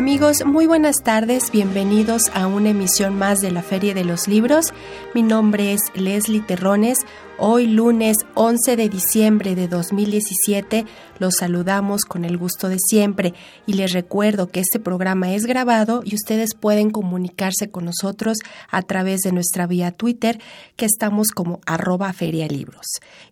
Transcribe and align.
Amigos, 0.00 0.46
muy 0.46 0.66
buenas 0.66 0.96
tardes, 1.04 1.50
bienvenidos 1.52 2.30
a 2.32 2.46
una 2.46 2.70
emisión 2.70 3.18
más 3.18 3.40
de 3.40 3.50
la 3.50 3.60
Feria 3.60 3.92
de 3.92 4.02
los 4.02 4.28
Libros. 4.28 4.72
Mi 5.14 5.22
nombre 5.22 5.74
es 5.74 5.82
Leslie 5.94 6.40
Terrones. 6.40 7.00
Hoy 7.36 7.66
lunes 7.66 8.16
11 8.34 8.76
de 8.76 8.88
diciembre 8.88 9.54
de 9.54 9.68
2017 9.68 10.86
los 11.18 11.34
saludamos 11.38 12.06
con 12.06 12.24
el 12.24 12.38
gusto 12.38 12.68
de 12.68 12.78
siempre 12.78 13.34
y 13.66 13.74
les 13.74 13.92
recuerdo 13.92 14.48
que 14.48 14.60
este 14.60 14.78
programa 14.78 15.34
es 15.34 15.44
grabado 15.44 16.02
y 16.04 16.14
ustedes 16.14 16.54
pueden 16.54 16.90
comunicarse 16.90 17.70
con 17.70 17.84
nosotros 17.84 18.38
a 18.70 18.80
través 18.82 19.20
de 19.20 19.32
nuestra 19.32 19.66
vía 19.66 19.90
Twitter 19.90 20.38
que 20.76 20.86
estamos 20.86 21.28
como 21.28 21.60
arroba 21.66 22.12
ferialibros. 22.14 22.86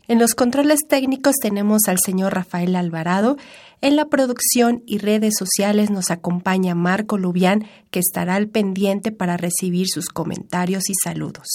En 0.06 0.18
los 0.18 0.34
controles 0.34 0.80
técnicos 0.88 1.36
tenemos 1.40 1.82
al 1.86 1.98
señor 1.98 2.34
Rafael 2.34 2.76
Alvarado 2.76 3.36
en 3.80 3.96
la 3.96 4.06
producción 4.06 4.82
y 4.86 4.98
redes 4.98 5.34
sociales 5.38 5.90
nos 5.90 6.10
acompaña 6.10 6.74
Marco 6.74 7.18
Lubián, 7.18 7.66
que 7.90 8.00
estará 8.00 8.34
al 8.34 8.48
pendiente 8.48 9.12
para 9.12 9.36
recibir 9.36 9.86
sus 9.88 10.08
comentarios 10.08 10.90
y 10.90 10.94
saludos. 11.02 11.46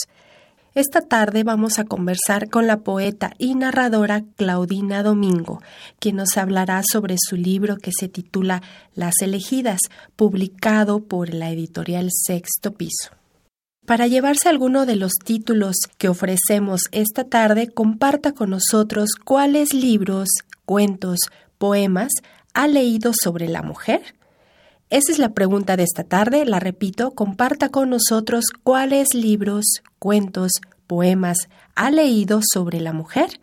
Esta 0.75 1.01
tarde 1.01 1.43
vamos 1.43 1.77
a 1.77 1.83
conversar 1.83 2.49
con 2.49 2.65
la 2.65 2.79
poeta 2.79 3.33
y 3.37 3.53
narradora 3.53 4.23
Claudina 4.37 5.03
Domingo, 5.03 5.61
quien 5.99 6.15
nos 6.15 6.35
hablará 6.35 6.81
sobre 6.83 7.15
su 7.19 7.35
libro 7.35 7.77
que 7.77 7.91
se 7.97 8.07
titula 8.07 8.63
Las 8.95 9.13
elegidas, 9.21 9.79
publicado 10.15 10.99
por 11.01 11.31
la 11.31 11.51
editorial 11.51 12.09
Sexto 12.11 12.71
Piso. 12.73 13.11
Para 13.85 14.07
llevarse 14.07 14.49
alguno 14.49 14.87
de 14.87 14.95
los 14.95 15.11
títulos 15.23 15.75
que 15.99 16.09
ofrecemos 16.09 16.83
esta 16.91 17.25
tarde, 17.25 17.67
comparta 17.67 18.31
con 18.31 18.49
nosotros 18.49 19.11
cuáles 19.23 19.73
libros, 19.73 20.29
cuentos, 20.65 21.19
poemas 21.63 22.11
ha 22.53 22.67
leído 22.67 23.13
sobre 23.23 23.47
la 23.47 23.61
mujer? 23.61 24.01
Esa 24.89 25.13
es 25.13 25.17
la 25.17 25.29
pregunta 25.29 25.77
de 25.77 25.83
esta 25.83 26.03
tarde. 26.03 26.43
La 26.43 26.59
repito, 26.59 27.11
comparta 27.11 27.69
con 27.69 27.89
nosotros 27.89 28.47
cuáles 28.63 29.13
libros, 29.13 29.63
cuentos, 29.97 30.51
poemas 30.87 31.37
ha 31.75 31.89
leído 31.89 32.41
sobre 32.43 32.81
la 32.81 32.91
mujer. 32.91 33.39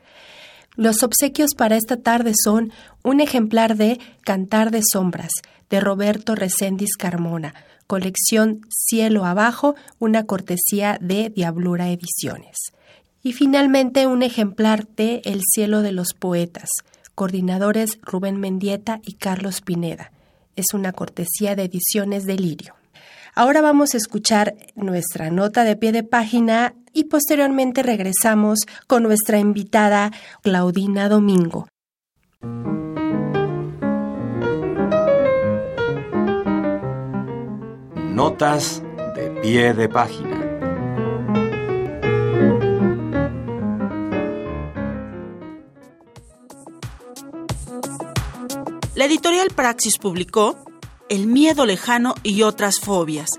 Los 0.76 1.02
obsequios 1.02 1.54
para 1.54 1.76
esta 1.76 1.96
tarde 1.96 2.32
son 2.44 2.72
un 3.02 3.22
ejemplar 3.22 3.78
de 3.78 3.98
Cantar 4.20 4.70
de 4.70 4.82
Sombras 4.82 5.32
de 5.70 5.80
Roberto 5.80 6.34
Recendis 6.34 6.98
Carmona, 6.98 7.54
colección 7.86 8.60
Cielo 8.68 9.24
Abajo, 9.24 9.76
una 9.98 10.26
cortesía 10.26 10.98
de 11.00 11.30
Diablura 11.30 11.88
Ediciones. 11.88 12.58
Y 13.22 13.32
finalmente 13.32 14.06
un 14.06 14.22
ejemplar 14.22 14.86
de 14.88 15.22
El 15.24 15.40
cielo 15.40 15.80
de 15.80 15.92
los 15.92 16.12
poetas, 16.12 16.68
coordinadores 17.20 17.98
Rubén 18.00 18.40
Mendieta 18.40 19.02
y 19.04 19.12
Carlos 19.12 19.60
Pineda. 19.60 20.10
Es 20.56 20.72
una 20.72 20.92
cortesía 20.92 21.54
de 21.54 21.64
ediciones 21.64 22.24
de 22.24 22.36
Lirio. 22.36 22.76
Ahora 23.34 23.60
vamos 23.60 23.92
a 23.92 23.98
escuchar 23.98 24.54
nuestra 24.74 25.28
nota 25.30 25.64
de 25.64 25.76
pie 25.76 25.92
de 25.92 26.02
página 26.02 26.72
y 26.94 27.04
posteriormente 27.04 27.82
regresamos 27.82 28.60
con 28.86 29.02
nuestra 29.02 29.38
invitada 29.38 30.12
Claudina 30.42 31.10
Domingo. 31.10 31.68
Notas 38.14 38.82
de 39.14 39.30
pie 39.42 39.74
de 39.74 39.90
página. 39.90 40.29
La 49.00 49.06
editorial 49.06 49.48
Praxis 49.48 49.96
publicó 49.96 50.62
El 51.08 51.26
miedo 51.26 51.64
lejano 51.64 52.14
y 52.22 52.42
otras 52.42 52.80
fobias. 52.80 53.30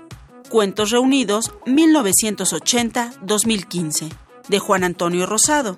Cuentos 0.48 0.90
reunidos 0.90 1.52
1980-2015 1.66 4.08
de 4.48 4.58
Juan 4.58 4.82
Antonio 4.82 5.24
Rosado. 5.24 5.76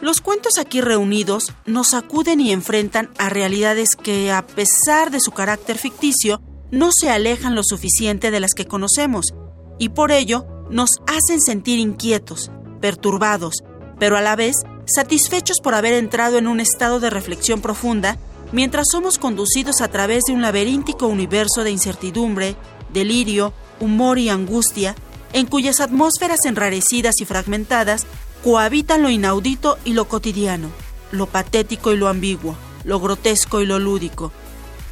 Los 0.00 0.20
cuentos 0.20 0.58
aquí 0.58 0.82
reunidos 0.82 1.54
nos 1.64 1.94
acuden 1.94 2.42
y 2.42 2.52
enfrentan 2.52 3.08
a 3.16 3.30
realidades 3.30 3.96
que, 3.96 4.32
a 4.32 4.46
pesar 4.46 5.10
de 5.10 5.20
su 5.20 5.30
carácter 5.30 5.78
ficticio, 5.78 6.42
no 6.70 6.90
se 6.92 7.08
alejan 7.08 7.54
lo 7.54 7.62
suficiente 7.64 8.30
de 8.30 8.40
las 8.40 8.52
que 8.52 8.66
conocemos 8.66 9.32
y 9.78 9.88
por 9.88 10.12
ello 10.12 10.44
nos 10.68 10.90
hacen 11.06 11.40
sentir 11.40 11.78
inquietos, 11.78 12.50
perturbados, 12.82 13.64
pero 13.98 14.18
a 14.18 14.20
la 14.20 14.36
vez 14.36 14.56
satisfechos 14.84 15.56
por 15.62 15.74
haber 15.74 15.94
entrado 15.94 16.36
en 16.36 16.46
un 16.46 16.60
estado 16.60 17.00
de 17.00 17.08
reflexión 17.08 17.62
profunda 17.62 18.18
mientras 18.52 18.86
somos 18.90 19.18
conducidos 19.18 19.80
a 19.80 19.88
través 19.88 20.24
de 20.26 20.32
un 20.32 20.42
laberíntico 20.42 21.06
universo 21.06 21.64
de 21.64 21.70
incertidumbre, 21.70 22.56
delirio, 22.92 23.52
humor 23.80 24.18
y 24.18 24.28
angustia, 24.28 24.94
en 25.32 25.46
cuyas 25.46 25.80
atmósferas 25.80 26.44
enrarecidas 26.44 27.20
y 27.20 27.24
fragmentadas 27.24 28.06
cohabitan 28.42 29.02
lo 29.02 29.10
inaudito 29.10 29.78
y 29.84 29.92
lo 29.92 30.06
cotidiano, 30.06 30.68
lo 31.12 31.26
patético 31.26 31.92
y 31.92 31.96
lo 31.96 32.08
ambiguo, 32.08 32.56
lo 32.84 33.00
grotesco 33.00 33.60
y 33.60 33.66
lo 33.66 33.78
lúdico, 33.78 34.32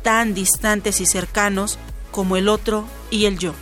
tan 0.03 0.35
distantes 0.35 1.01
y 1.01 1.07
cercanos 1.07 1.79
como 2.11 2.37
el 2.37 2.49
otro 2.49 2.85
y 3.11 3.25
el 3.25 3.39
yo. 3.39 3.55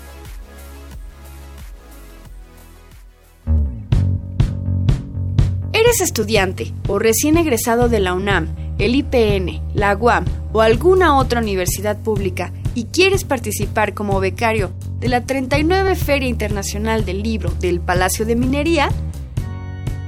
¿Eres 5.72 6.00
estudiante 6.00 6.72
o 6.88 6.98
recién 6.98 7.36
egresado 7.36 7.88
de 7.88 8.00
la 8.00 8.14
UNAM? 8.14 8.65
El 8.78 8.94
IPN, 8.94 9.60
la 9.74 9.96
UAM 9.96 10.24
o 10.52 10.60
alguna 10.60 11.16
otra 11.16 11.40
universidad 11.40 11.98
pública 11.98 12.52
y 12.74 12.84
quieres 12.84 13.24
participar 13.24 13.94
como 13.94 14.20
becario 14.20 14.70
de 14.98 15.08
la 15.08 15.22
39 15.22 15.96
Feria 15.96 16.28
Internacional 16.28 17.04
del 17.04 17.22
Libro 17.22 17.50
del 17.60 17.80
Palacio 17.80 18.24
de 18.26 18.36
Minería, 18.36 18.90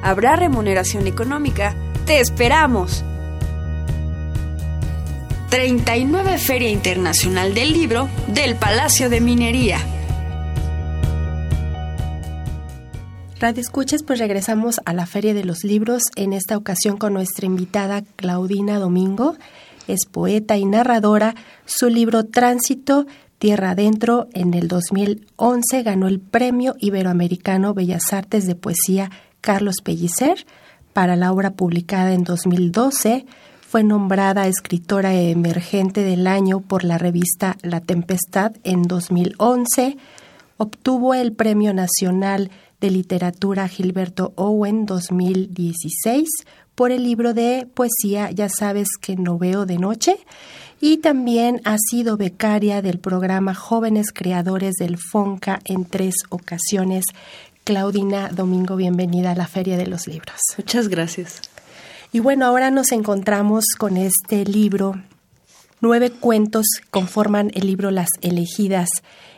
Habrá 0.03 0.37
remuneración 0.37 1.07
económica. 1.07 1.75
¡Te 2.05 2.21
esperamos! 2.21 3.05
39 5.51 6.37
Feria 6.37 6.69
Internacional 6.69 7.55
del 7.55 7.73
Libro 7.73 8.09
del 8.27 8.55
Palacio 8.57 9.09
de 9.09 9.23
Minería. 9.23 9.79
Radio 13.41 13.63
Escuchas, 13.63 14.03
pues 14.03 14.19
regresamos 14.19 14.79
a 14.85 14.93
la 14.93 15.07
Feria 15.07 15.33
de 15.33 15.45
los 15.45 15.65
Libros, 15.65 16.03
en 16.17 16.35
esta 16.35 16.57
ocasión 16.59 16.99
con 16.99 17.15
nuestra 17.15 17.47
invitada 17.47 18.03
Claudina 18.17 18.79
Domingo. 18.79 19.37
Es 19.87 20.05
poeta 20.05 20.59
y 20.59 20.67
narradora. 20.67 21.35
Su 21.65 21.89
libro 21.89 22.25
Tránsito, 22.27 23.07
Tierra 23.39 23.71
Adentro, 23.71 24.29
en 24.35 24.53
el 24.53 24.69
2011 24.69 25.83
ganó 25.83 26.09
el 26.09 26.21
Premio 26.21 26.75
Iberoamericano 26.79 27.73
Bellas 27.73 28.13
Artes 28.13 28.47
de 28.47 28.55
Poesía 28.55 29.11
Carlos 29.41 29.77
Pellicer 29.83 30.45
para 30.93 31.17
la 31.17 31.33
obra 31.33 31.53
publicada 31.53 32.13
en 32.13 32.25
2012 32.25 33.25
fue 33.69 33.85
nombrada 33.85 34.47
escritora 34.47 35.15
emergente 35.15 36.03
del 36.03 36.27
año 36.27 36.61
por 36.61 36.85
la 36.85 36.97
revista 36.97 37.59
La 37.61 37.81
Tempestad 37.83 38.53
en 38.65 38.85
2011. 38.85 39.99
Obtuvo 40.57 41.13
el 41.13 41.35
Premio 41.35 41.75
Nacional 41.75 42.51
de 42.81 42.91
Literatura 42.91 43.69
Gilberto 43.69 44.33
Owen 44.37 44.87
2016 44.87 46.29
por 46.75 46.93
el 46.93 47.03
libro 47.03 47.35
de 47.35 47.69
poesía 47.75 48.31
Ya 48.31 48.49
sabes 48.49 48.89
que 49.03 49.17
no 49.17 49.37
veo 49.37 49.67
de 49.67 49.77
noche 49.77 50.17
y 50.81 50.99
también 50.99 51.61
ha 51.65 51.77
sido 51.77 52.17
becaria 52.17 52.81
del 52.81 52.99
programa 52.99 53.55
Jóvenes 53.55 54.13
Creadores 54.15 54.77
del 54.77 54.97
FONCA 54.97 55.61
en 55.67 55.85
tres 55.85 56.15
ocasiones. 56.31 57.05
Claudina 57.65 58.31
Domingo, 58.31 58.77
bienvenida 58.77 59.33
a 59.33 59.35
la 59.35 59.47
Feria 59.47 59.77
de 59.77 59.89
los 59.89 60.07
Libros. 60.07 60.41
Muchas 60.57 60.89
gracias. 60.89 61.43
Y 62.11 62.21
bueno, 62.21 62.47
ahora 62.47 62.71
nos 62.71 62.93
encontramos 62.93 63.65
con 63.77 63.99
este 63.99 64.47
libro. 64.47 64.95
Nueve 65.83 66.11
cuentos 66.11 66.65
conforman 66.91 67.51
el 67.53 67.67
libro 67.67 67.91
Las 67.91 68.09
elegidas, 68.23 68.89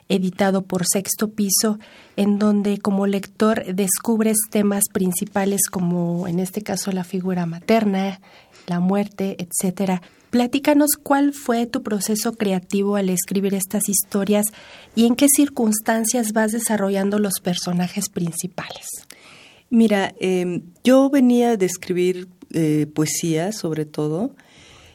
editado 0.08 0.62
por 0.62 0.84
Sexto 0.86 1.32
Piso, 1.32 1.80
en 2.16 2.38
donde 2.38 2.78
como 2.78 3.08
lector 3.08 3.74
descubres 3.74 4.36
temas 4.50 4.84
principales 4.92 5.62
como 5.68 6.28
en 6.28 6.38
este 6.38 6.62
caso 6.62 6.92
la 6.92 7.02
figura 7.02 7.44
materna, 7.44 8.20
la 8.68 8.78
muerte, 8.78 9.36
etcétera. 9.40 10.00
Platícanos 10.30 10.90
cuál 11.02 11.32
fue 11.34 11.66
tu 11.66 11.82
proceso 11.82 12.34
creativo 12.34 12.94
al 12.94 13.10
escribir 13.10 13.52
estas 13.52 13.88
historias 13.88 14.46
y 14.94 15.06
en 15.06 15.16
qué 15.16 15.26
circunstancias 15.28 16.32
vas 16.32 16.52
desarrollando 16.52 17.18
los 17.18 17.40
personajes 17.42 18.08
principales. 18.08 18.86
Mira, 19.70 20.14
em, 20.20 20.62
yo 20.84 21.10
venía 21.10 21.56
de 21.56 21.66
escribir 21.66 22.28
eh, 22.52 22.86
poesía 22.92 23.52
sobre 23.52 23.84
todo. 23.84 24.32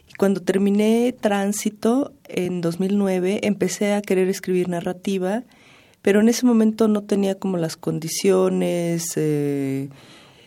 Y 0.09 0.13
cuando 0.13 0.41
terminé 0.41 1.15
Tránsito 1.19 2.13
en 2.25 2.61
2009 2.61 3.41
empecé 3.43 3.93
a 3.93 4.01
querer 4.01 4.27
escribir 4.27 4.69
narrativa, 4.69 5.43
pero 6.01 6.19
en 6.19 6.29
ese 6.29 6.45
momento 6.45 6.87
no 6.87 7.03
tenía 7.03 7.35
como 7.35 7.57
las 7.57 7.77
condiciones. 7.77 9.13
Eh, 9.15 9.89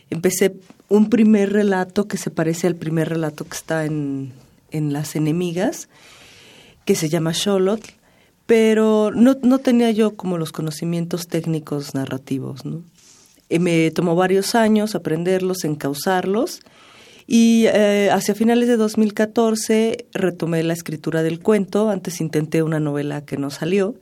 empecé 0.09 0.55
un 0.87 1.09
primer 1.09 1.51
relato 1.51 2.07
que 2.07 2.17
se 2.17 2.31
parece 2.31 2.67
al 2.67 2.75
primer 2.75 3.09
relato 3.09 3.45
que 3.45 3.57
está 3.57 3.85
en, 3.85 4.31
en 4.71 4.93
Las 4.93 5.15
Enemigas, 5.15 5.89
que 6.85 6.95
se 6.95 7.09
llama 7.09 7.31
Sholot, 7.33 7.81
pero 8.45 9.11
no, 9.11 9.37
no 9.43 9.59
tenía 9.59 9.91
yo 9.91 10.15
como 10.15 10.37
los 10.37 10.51
conocimientos 10.51 11.27
técnicos 11.27 11.93
narrativos, 11.93 12.65
¿no? 12.65 12.83
me 13.57 13.89
tomó 13.91 14.15
varios 14.15 14.53
años 14.53 14.93
aprenderlos, 14.93 15.63
encauzarlos, 15.63 16.61
y 17.31 17.67
eh, 17.67 18.09
hacia 18.11 18.33
finales 18.33 18.67
de 18.67 18.75
2014 18.75 20.07
retomé 20.13 20.63
la 20.63 20.73
escritura 20.73 21.21
del 21.21 21.39
cuento, 21.39 21.91
antes 21.91 22.21
intenté 22.21 22.63
una 22.63 22.79
novela 22.79 23.23
que 23.23 23.37
no 23.37 23.51
salió, 23.51 23.93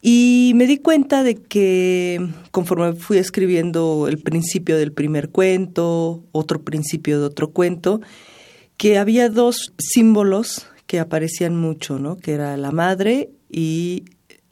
y 0.00 0.52
me 0.54 0.66
di 0.66 0.78
cuenta 0.78 1.22
de 1.22 1.34
que 1.34 2.26
conforme 2.50 2.94
fui 2.94 3.18
escribiendo 3.18 4.08
el 4.08 4.16
principio 4.16 4.78
del 4.78 4.92
primer 4.92 5.28
cuento, 5.28 6.24
otro 6.32 6.62
principio 6.62 7.20
de 7.20 7.26
otro 7.26 7.50
cuento, 7.50 8.00
que 8.78 8.96
había 8.96 9.28
dos 9.28 9.74
símbolos 9.76 10.66
que 10.86 11.00
aparecían 11.00 11.56
mucho, 11.56 11.98
¿no? 11.98 12.16
Que 12.16 12.32
era 12.32 12.56
la 12.56 12.70
madre 12.70 13.28
y 13.50 14.06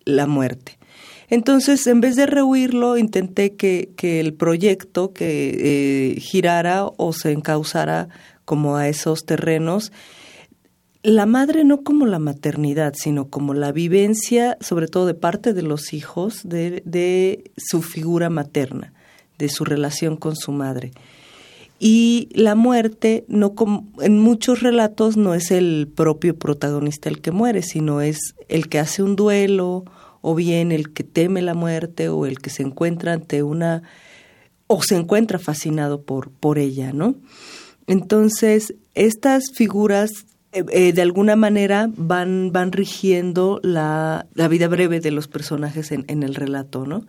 la 0.04 0.26
muerte. 0.26 0.76
Entonces, 1.28 1.86
en 1.86 2.00
vez 2.00 2.16
de 2.16 2.26
rehuirlo, 2.26 2.96
intenté 2.96 3.54
que, 3.54 3.90
que 3.96 4.20
el 4.20 4.34
proyecto 4.34 5.12
que 5.12 6.14
eh, 6.14 6.20
girara 6.20 6.86
o 6.86 7.12
se 7.12 7.32
encauzara 7.32 8.08
como 8.44 8.76
a 8.76 8.88
esos 8.88 9.24
terrenos. 9.24 9.92
La 11.02 11.26
madre 11.26 11.64
no 11.64 11.82
como 11.82 12.06
la 12.06 12.18
maternidad, 12.18 12.94
sino 12.96 13.28
como 13.28 13.54
la 13.54 13.72
vivencia, 13.72 14.56
sobre 14.60 14.88
todo 14.88 15.06
de 15.06 15.14
parte 15.14 15.52
de 15.52 15.62
los 15.62 15.92
hijos, 15.92 16.40
de, 16.44 16.82
de 16.84 17.50
su 17.56 17.82
figura 17.82 18.30
materna, 18.30 18.92
de 19.38 19.48
su 19.48 19.64
relación 19.64 20.16
con 20.16 20.36
su 20.36 20.52
madre 20.52 20.92
y 21.78 22.28
la 22.32 22.54
muerte 22.54 23.24
no 23.28 23.54
en 24.00 24.18
muchos 24.18 24.60
relatos 24.60 25.16
no 25.16 25.34
es 25.34 25.50
el 25.50 25.88
propio 25.94 26.36
protagonista 26.36 27.08
el 27.08 27.20
que 27.20 27.32
muere, 27.32 27.62
sino 27.62 28.00
es 28.00 28.34
el 28.48 28.68
que 28.68 28.78
hace 28.78 29.02
un 29.02 29.14
duelo 29.14 29.84
o 30.28 30.34
bien 30.34 30.72
el 30.72 30.92
que 30.92 31.04
teme 31.04 31.40
la 31.40 31.54
muerte 31.54 32.08
o 32.08 32.26
el 32.26 32.38
que 32.40 32.50
se 32.50 32.64
encuentra 32.64 33.12
ante 33.12 33.44
una 33.44 33.84
o 34.66 34.82
se 34.82 34.96
encuentra 34.96 35.38
fascinado 35.38 36.02
por 36.02 36.30
por 36.30 36.58
ella, 36.58 36.92
¿no? 36.92 37.14
Entonces, 37.86 38.74
estas 38.96 39.44
figuras 39.54 40.10
eh, 40.50 40.64
eh, 40.72 40.92
de 40.92 41.02
alguna 41.02 41.36
manera 41.36 41.88
van, 41.96 42.50
van 42.50 42.72
rigiendo 42.72 43.60
la, 43.62 44.26
la, 44.34 44.48
vida 44.48 44.66
breve 44.66 44.98
de 44.98 45.12
los 45.12 45.28
personajes 45.28 45.92
en, 45.92 46.04
en 46.08 46.24
el 46.24 46.34
relato, 46.34 46.86
¿no? 46.86 47.06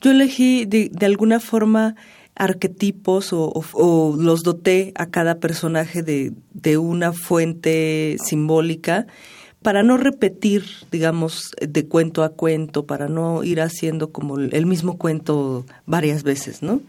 Yo 0.00 0.12
elegí 0.12 0.66
de, 0.66 0.92
alguna 1.04 1.40
forma 1.40 1.96
arquetipos 2.36 3.32
o, 3.32 4.16
los 4.16 4.42
doté 4.44 4.92
a 4.94 5.06
cada 5.06 5.40
personaje 5.40 6.04
de, 6.04 6.32
de 6.54 6.78
una 6.78 7.12
fuente 7.12 8.16
simbólica 8.24 9.08
para 9.62 9.82
no 9.82 9.96
repetir, 9.96 10.64
digamos, 10.90 11.52
de 11.60 11.86
cuento 11.86 12.22
a 12.22 12.30
cuento, 12.30 12.86
para 12.86 13.08
no 13.08 13.44
ir 13.44 13.60
haciendo 13.60 14.10
como 14.10 14.38
el 14.38 14.66
mismo 14.66 14.96
cuento 14.96 15.66
varias 15.86 16.22
veces, 16.22 16.62
¿no? 16.62 16.80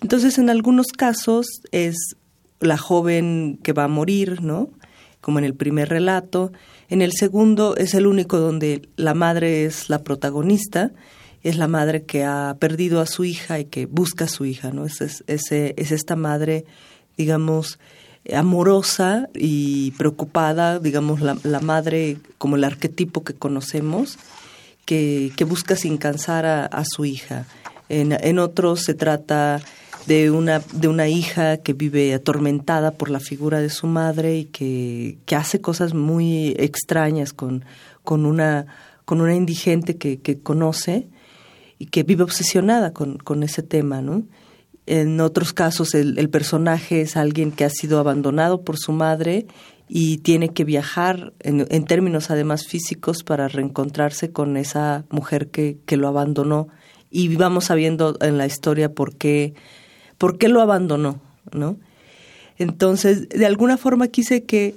Entonces, 0.00 0.38
en 0.38 0.50
algunos 0.50 0.88
casos 0.88 1.46
es 1.70 1.96
la 2.60 2.76
joven 2.76 3.58
que 3.62 3.72
va 3.72 3.84
a 3.84 3.88
morir, 3.88 4.42
¿no? 4.42 4.70
Como 5.20 5.38
en 5.38 5.44
el 5.44 5.54
primer 5.54 5.88
relato. 5.88 6.52
En 6.88 7.02
el 7.02 7.12
segundo 7.12 7.76
es 7.76 7.94
el 7.94 8.06
único 8.06 8.38
donde 8.38 8.88
la 8.96 9.14
madre 9.14 9.64
es 9.64 9.88
la 9.88 10.02
protagonista 10.02 10.92
es 11.42 11.56
la 11.56 11.68
madre 11.68 12.04
que 12.04 12.24
ha 12.24 12.56
perdido 12.58 13.00
a 13.00 13.06
su 13.06 13.24
hija 13.24 13.58
y 13.58 13.64
que 13.64 13.86
busca 13.86 14.26
a 14.26 14.28
su 14.28 14.44
hija, 14.44 14.70
¿no? 14.70 14.86
Es, 14.86 15.00
es, 15.00 15.22
es, 15.26 15.92
esta 15.92 16.14
madre, 16.16 16.64
digamos, 17.16 17.78
amorosa 18.32 19.28
y 19.34 19.90
preocupada, 19.92 20.78
digamos, 20.78 21.20
la, 21.20 21.36
la, 21.42 21.60
madre 21.60 22.18
como 22.38 22.56
el 22.56 22.64
arquetipo 22.64 23.24
que 23.24 23.34
conocemos, 23.34 24.18
que, 24.84 25.32
que 25.36 25.44
busca 25.44 25.76
sin 25.76 25.96
cansar 25.96 26.46
a, 26.46 26.66
a 26.66 26.84
su 26.84 27.04
hija. 27.04 27.46
En, 27.88 28.12
en, 28.12 28.38
otros 28.38 28.82
se 28.84 28.94
trata 28.94 29.60
de 30.06 30.30
una, 30.30 30.60
de 30.72 30.88
una 30.88 31.08
hija 31.08 31.58
que 31.58 31.72
vive 31.72 32.14
atormentada 32.14 32.92
por 32.92 33.10
la 33.10 33.20
figura 33.20 33.60
de 33.60 33.70
su 33.70 33.86
madre 33.86 34.38
y 34.38 34.44
que, 34.46 35.18
que 35.26 35.36
hace 35.36 35.60
cosas 35.60 35.94
muy 35.94 36.54
extrañas 36.58 37.32
con, 37.32 37.64
con, 38.04 38.24
una, 38.24 38.66
con 39.04 39.20
una 39.20 39.34
indigente 39.34 39.96
que, 39.96 40.20
que 40.20 40.38
conoce 40.38 41.08
y 41.78 41.86
que 41.86 42.04
vive 42.04 42.22
obsesionada 42.22 42.92
con, 42.92 43.18
con 43.18 43.42
ese 43.42 43.62
tema, 43.62 44.00
¿no? 44.00 44.22
En 44.86 45.20
otros 45.20 45.52
casos 45.52 45.94
el, 45.94 46.28
personaje 46.30 47.02
es 47.02 47.16
alguien 47.16 47.52
que 47.52 47.64
ha 47.64 47.70
sido 47.70 48.00
abandonado 48.00 48.62
por 48.62 48.78
su 48.78 48.92
madre 48.92 49.46
y 49.88 50.18
tiene 50.18 50.48
que 50.48 50.64
viajar 50.64 51.32
en, 51.40 51.66
en 51.70 51.84
términos 51.84 52.30
además 52.30 52.66
físicos 52.66 53.22
para 53.22 53.48
reencontrarse 53.48 54.32
con 54.32 54.56
esa 54.56 55.04
mujer 55.10 55.48
que, 55.48 55.78
que, 55.86 55.96
lo 55.96 56.08
abandonó 56.08 56.68
y 57.10 57.34
vamos 57.36 57.66
sabiendo 57.66 58.16
en 58.20 58.38
la 58.38 58.46
historia 58.46 58.92
por 58.92 59.14
qué, 59.14 59.54
por 60.18 60.38
qué 60.38 60.48
lo 60.48 60.60
abandonó, 60.60 61.20
¿no? 61.52 61.76
Entonces, 62.58 63.28
de 63.28 63.46
alguna 63.46 63.76
forma 63.76 64.08
quise 64.08 64.44
que 64.44 64.74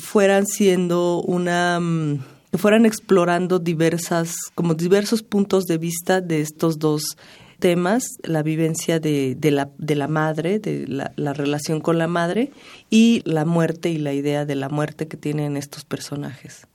fueran 0.00 0.46
siendo 0.46 1.22
una 1.22 1.80
mm, 1.80 2.18
que 2.50 2.58
fueran 2.58 2.86
explorando 2.86 3.58
diversas, 3.58 4.36
como 4.54 4.74
diversos 4.74 5.22
puntos 5.22 5.64
de 5.64 5.76
vista 5.76 6.20
de 6.20 6.40
estos 6.40 6.78
dos 6.78 7.16
temas, 7.64 8.18
la 8.22 8.42
vivencia 8.42 9.00
de, 9.00 9.36
de, 9.36 9.50
la, 9.50 9.70
de 9.78 9.94
la 9.94 10.06
madre, 10.06 10.58
de 10.58 10.86
la, 10.86 11.14
la, 11.16 11.32
relación 11.32 11.80
con 11.80 11.96
la 11.96 12.06
madre 12.06 12.52
y 12.90 13.22
la 13.24 13.46
muerte 13.46 13.88
y 13.88 13.96
la 13.96 14.12
idea 14.12 14.44
de 14.44 14.54
la 14.54 14.68
muerte 14.68 15.08
que 15.08 15.16
tienen 15.16 15.56
estos 15.56 15.86
personajes. 15.86 16.66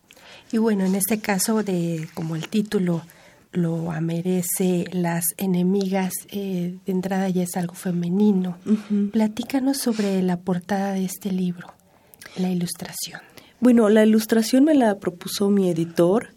Y 0.52 0.58
bueno, 0.58 0.86
en 0.86 0.96
este 0.96 1.20
caso 1.20 1.62
de 1.62 2.10
como 2.16 2.36
el 2.36 2.48
título 2.48 3.04
lo 3.52 3.92
merece 4.02 4.86
las 4.92 5.26
enemigas, 5.38 6.12
eh, 6.32 6.80
de 6.84 6.92
entrada 6.92 7.30
ya 7.30 7.44
es 7.44 7.56
algo 7.56 7.76
femenino. 7.76 8.58
Platícanos 9.12 9.78
sobre 9.78 10.24
la 10.24 10.38
portada 10.38 10.94
de 10.94 11.06
este 11.06 11.32
libro, 11.32 11.72
la 12.36 12.50
ilustración. 12.50 13.22
Bueno, 13.60 13.90
la 13.90 14.04
ilustración 14.04 14.64
me 14.64 14.74
la 14.74 14.98
propuso 14.98 15.52
mi 15.52 15.70
editor 15.70 16.30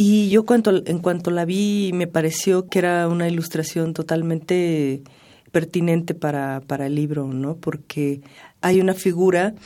y 0.00 0.28
yo 0.28 0.46
cuando, 0.46 0.80
en 0.86 1.00
cuanto 1.00 1.32
la 1.32 1.44
vi 1.44 1.90
me 1.92 2.06
pareció 2.06 2.68
que 2.68 2.78
era 2.78 3.08
una 3.08 3.26
ilustración 3.26 3.94
totalmente 3.94 5.02
pertinente 5.50 6.14
para, 6.14 6.62
para 6.64 6.86
el 6.86 6.94
libro, 6.94 7.26
¿no? 7.26 7.56
Porque 7.56 8.20
hay 8.60 8.80
una 8.80 8.94
figura 8.94 9.56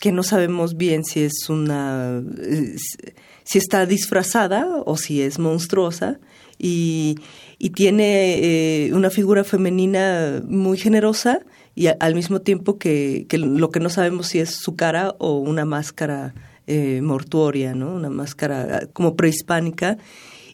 que 0.00 0.10
no 0.10 0.22
sabemos 0.22 0.78
bien 0.78 1.04
si 1.04 1.20
es 1.20 1.50
una 1.50 2.22
si 3.44 3.58
está 3.58 3.84
disfrazada 3.84 4.66
o 4.86 4.96
si 4.96 5.20
es 5.20 5.38
monstruosa 5.38 6.20
y, 6.58 7.18
y 7.58 7.70
tiene 7.70 8.86
eh, 8.86 8.94
una 8.94 9.10
figura 9.10 9.44
femenina 9.44 10.42
muy 10.48 10.78
generosa 10.78 11.40
y 11.74 11.88
al 11.88 12.14
mismo 12.14 12.40
tiempo 12.40 12.78
que, 12.78 13.26
que, 13.28 13.36
lo 13.36 13.70
que 13.70 13.80
no 13.80 13.90
sabemos 13.90 14.28
si 14.28 14.38
es 14.38 14.56
su 14.56 14.74
cara 14.74 15.14
o 15.18 15.36
una 15.36 15.66
máscara 15.66 16.32
eh, 16.66 17.00
mortuoria, 17.02 17.74
¿no? 17.74 17.94
Una 17.94 18.10
máscara 18.10 18.86
como 18.92 19.16
prehispánica 19.16 19.98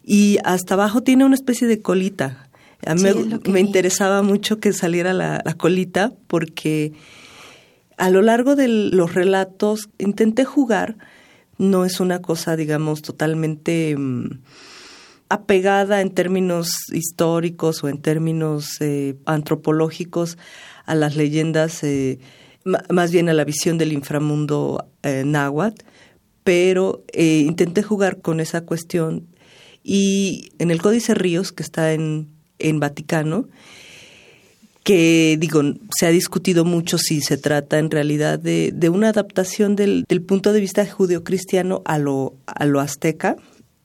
y 0.03 0.37
hasta 0.43 0.73
abajo 0.73 1.01
tiene 1.01 1.25
una 1.25 1.35
especie 1.35 1.67
de 1.67 1.81
colita. 1.81 2.49
A 2.85 2.95
mí 2.95 3.03
me, 3.47 3.59
interesaba 3.59 4.21
mucho 4.21 4.59
que 4.59 4.73
saliera 4.73 5.13
la, 5.13 5.43
colita 5.57 6.13
porque 6.27 6.93
a 7.97 8.09
lo 8.09 8.21
largo 8.21 8.55
de 8.55 8.67
los 8.67 9.13
relatos 9.13 9.89
intenté 9.97 10.45
jugar, 10.45 10.95
no 11.57 11.83
es 11.83 11.99
una 11.99 12.21
cosa, 12.21 12.55
digamos, 12.55 13.01
totalmente 13.01 13.95
mm, 13.97 14.39
apegada 15.27 16.01
en 16.01 16.09
términos 16.11 16.69
históricos 16.91 17.83
o 17.83 17.89
en 17.89 18.01
términos 18.01 18.79
eh, 18.79 19.15
antropológicos 19.25 20.37
a 20.85 20.95
las 20.95 21.15
leyendas, 21.17 21.83
eh, 21.83 22.19
más 22.63 23.11
bien 23.11 23.29
a 23.29 23.33
la 23.33 23.43
visión 23.43 23.77
del 23.77 23.93
inframundo 23.93 24.87
eh, 25.03 25.23
náhuatl, 25.25 25.85
pero 26.43 27.03
intenté 27.13 27.83
jugar 27.83 28.21
con 28.21 28.39
esa 28.39 28.61
cuestión 28.61 29.27
y 29.83 30.51
en 30.59 30.71
el 30.71 30.81
Códice 30.81 31.13
Ríos, 31.13 31.51
que 31.51 31.63
está 31.63 31.93
en 31.93 32.27
en 32.59 32.79
Vaticano, 32.79 33.47
que 34.83 35.37
digo, 35.39 35.61
se 35.97 36.05
ha 36.05 36.09
discutido 36.09 36.65
mucho 36.65 36.97
si 36.97 37.21
se 37.21 37.37
trata 37.37 37.79
en 37.79 37.89
realidad 37.89 38.39
de, 38.39 38.89
una 38.89 39.09
adaptación 39.09 39.75
del, 39.75 40.05
punto 40.27 40.53
de 40.53 40.61
vista 40.61 40.85
judeocristiano 40.85 41.81
a 41.85 41.97
lo, 41.97 42.35
a 42.45 42.65
lo 42.65 42.79
azteca, 42.79 43.35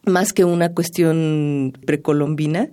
más 0.05 0.33
que 0.33 0.45
una 0.45 0.73
cuestión 0.73 1.77
precolombina 1.87 2.69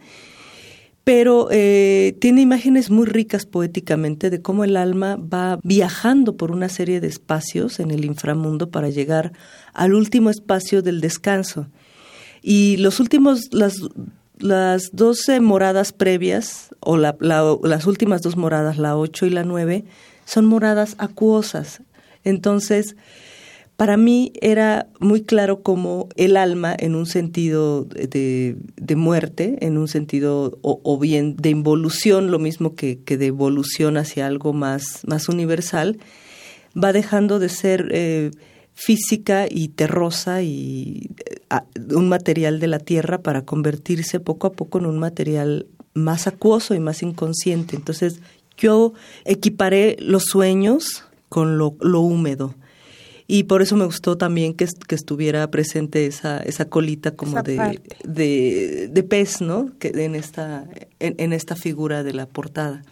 pero 1.04 1.48
eh, 1.52 2.16
tiene 2.20 2.42
imágenes 2.42 2.90
muy 2.92 3.06
ricas 3.06 3.46
poéticamente 3.46 4.30
de 4.30 4.42
cómo 4.42 4.64
el 4.64 4.78
alma 4.78 5.18
va 5.18 5.60
viajando 5.64 6.38
por 6.38 6.52
una 6.52 6.70
serie 6.70 7.00
de 7.00 7.08
espacios 7.08 7.80
en 7.80 7.92
el 7.92 8.06
inframundo 8.06 8.70
para 8.70 8.90
llegar 8.90 9.34
al 9.74 9.94
último 9.94 10.30
espacio 10.30 10.82
del 10.82 11.02
descanso. 11.02 11.68
Y 12.44 12.78
los 12.78 13.00
últimos, 13.00 13.50
las 13.52 13.82
las 14.42 14.90
dos 14.94 15.30
moradas 15.40 15.94
previas, 15.94 16.76
o 16.80 16.98
las 16.98 17.86
últimas 17.86 18.22
dos 18.22 18.36
moradas, 18.36 18.78
la 18.78 18.98
8 18.98 19.28
y 19.28 19.30
la 19.30 19.44
9, 19.44 19.86
son 20.26 20.46
moradas 20.46 20.96
acuosas. 20.98 21.82
Entonces, 22.24 22.96
para 23.82 23.98
mí 23.98 24.32
era 24.42 24.92
muy 25.00 25.24
claro 25.24 25.64
como 25.64 26.08
el 26.16 26.38
alma, 26.38 26.76
en 26.78 26.94
un 26.94 27.08
sentido 27.08 27.86
de, 27.86 28.56
muerte, 28.96 29.58
en 29.62 29.80
un 29.80 29.88
sentido 29.88 30.60
o, 30.62 31.00
bien 31.00 31.36
de 31.36 31.50
involución, 31.50 32.30
lo 32.30 32.38
mismo 32.38 32.76
que, 32.76 33.00
de 33.04 33.26
evolución 33.26 33.98
hacia 33.98 34.28
algo 34.28 34.54
más, 34.54 35.02
más 35.08 35.30
universal, 35.30 35.98
va 36.78 36.94
dejando 36.94 37.40
de 37.40 37.50
ser 37.50 37.90
eh, 37.90 38.30
física 38.76 39.48
y 39.50 39.70
terrosa 39.70 40.44
y 40.44 41.10
un 41.90 42.08
material 42.08 42.60
de 42.60 42.68
la 42.68 42.78
tierra 42.78 43.24
para 43.24 43.46
convertirse 43.46 44.20
poco 44.20 44.46
a 44.46 44.52
poco 44.52 44.78
en 44.78 44.86
un 44.86 45.00
material 45.00 45.66
más 45.96 46.28
acuoso 46.28 46.76
y 46.76 46.80
más 46.80 47.02
inconsciente. 47.02 47.78
Entonces 47.78 48.22
yo 48.58 48.94
equiparé 49.26 49.98
los 50.00 50.26
sueños 50.26 51.04
con 51.30 51.58
lo, 51.58 51.74
húmedo. 51.80 52.54
Y 53.34 53.44
por 53.44 53.62
eso 53.62 53.78
me 53.78 53.86
gustó 53.86 54.18
también 54.18 54.54
que, 54.54 54.68
que 54.90 54.94
estuviera 54.94 55.50
presente 55.50 56.06
esa, 56.06 56.40
esa 56.40 56.66
colita 56.66 57.12
como 57.12 57.42
de, 57.42 57.80
de, 58.04 59.04
pez, 59.04 59.40
¿no? 59.40 59.72
Que 59.80 59.88
en 60.04 60.16
esta, 60.16 60.66
en, 61.00 61.32
esta 61.32 61.56
figura 61.56 62.04
de 62.04 62.12
la 62.14 62.26
portada. 62.26 62.84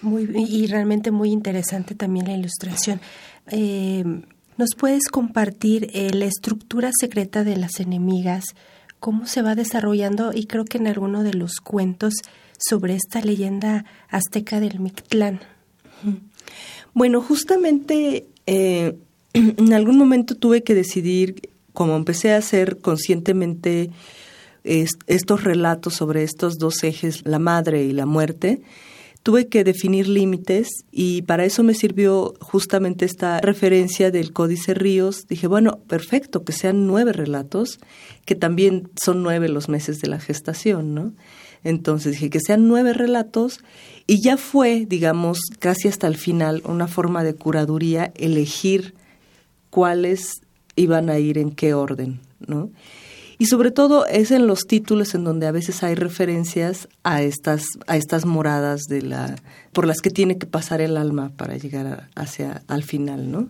Muy, 0.00 0.26
y 0.34 0.68
realmente 0.68 1.10
muy 1.10 1.32
interesante 1.32 1.94
también 1.94 2.28
la 2.28 2.34
ilustración. 2.34 3.02
Eh, 3.50 4.22
¿Nos 4.56 4.70
puedes 4.74 5.08
compartir 5.08 5.90
eh, 5.92 6.14
la 6.14 6.24
estructura 6.24 6.88
secreta 6.98 7.44
de 7.44 7.58
las 7.58 7.78
enemigas? 7.78 8.44
¿Cómo 9.00 9.26
se 9.26 9.42
va 9.42 9.54
desarrollando? 9.54 10.32
Y 10.32 10.46
creo 10.46 10.64
que 10.64 10.78
en 10.78 10.86
alguno 10.86 11.22
de 11.22 11.34
los 11.34 11.56
cuentos 11.56 12.14
sobre 12.58 12.94
esta 12.94 13.20
leyenda 13.20 13.84
azteca 14.08 14.60
del 14.60 14.80
Mictlán. 14.80 15.40
Bueno, 16.94 17.20
justamente 17.20 18.28
eh, 18.46 18.96
en 19.56 19.72
algún 19.72 19.98
momento 19.98 20.34
tuve 20.34 20.62
que 20.62 20.74
decidir, 20.74 21.50
como 21.72 21.96
empecé 21.96 22.32
a 22.32 22.38
hacer 22.38 22.78
conscientemente 22.78 23.90
estos 24.64 25.44
relatos 25.44 25.94
sobre 25.94 26.24
estos 26.24 26.58
dos 26.58 26.82
ejes, 26.82 27.22
la 27.24 27.38
madre 27.38 27.84
y 27.84 27.92
la 27.92 28.04
muerte, 28.04 28.60
tuve 29.22 29.48
que 29.48 29.64
definir 29.64 30.08
límites 30.08 30.68
y 30.90 31.22
para 31.22 31.44
eso 31.44 31.62
me 31.62 31.74
sirvió 31.74 32.34
justamente 32.40 33.04
esta 33.04 33.40
referencia 33.40 34.10
del 34.10 34.32
Códice 34.32 34.74
Ríos. 34.74 35.26
Dije, 35.28 35.46
bueno, 35.46 35.78
perfecto, 35.86 36.44
que 36.44 36.52
sean 36.52 36.86
nueve 36.86 37.12
relatos, 37.12 37.78
que 38.26 38.34
también 38.34 38.90
son 39.02 39.22
nueve 39.22 39.48
los 39.48 39.68
meses 39.68 40.00
de 40.00 40.08
la 40.08 40.20
gestación, 40.20 40.94
¿no? 40.94 41.12
Entonces 41.64 42.12
dije 42.12 42.30
que 42.30 42.40
sean 42.40 42.68
nueve 42.68 42.92
relatos 42.92 43.60
y 44.06 44.22
ya 44.22 44.36
fue, 44.36 44.86
digamos, 44.86 45.40
casi 45.58 45.88
hasta 45.88 46.06
el 46.06 46.16
final, 46.16 46.62
una 46.64 46.88
forma 46.88 47.24
de 47.24 47.34
curaduría 47.34 48.12
elegir 48.16 48.94
cuáles 49.78 50.40
iban 50.74 51.08
a 51.08 51.20
ir 51.20 51.38
en 51.38 51.52
qué 51.52 51.72
orden, 51.72 52.18
¿no? 52.44 52.72
Y 53.38 53.46
sobre 53.46 53.70
todo 53.70 54.06
es 54.06 54.32
en 54.32 54.48
los 54.48 54.66
títulos 54.66 55.14
en 55.14 55.22
donde 55.22 55.46
a 55.46 55.52
veces 55.52 55.84
hay 55.84 55.94
referencias 55.94 56.88
a 57.04 57.22
estas, 57.22 57.62
a 57.86 57.96
estas 57.96 58.26
moradas 58.26 58.80
de 58.88 59.02
la, 59.02 59.36
por 59.72 59.86
las 59.86 60.00
que 60.00 60.10
tiene 60.10 60.36
que 60.36 60.48
pasar 60.48 60.80
el 60.80 60.96
alma 60.96 61.30
para 61.36 61.56
llegar 61.56 62.10
hacia 62.16 62.64
al 62.66 62.82
final, 62.82 63.30
¿no? 63.30 63.46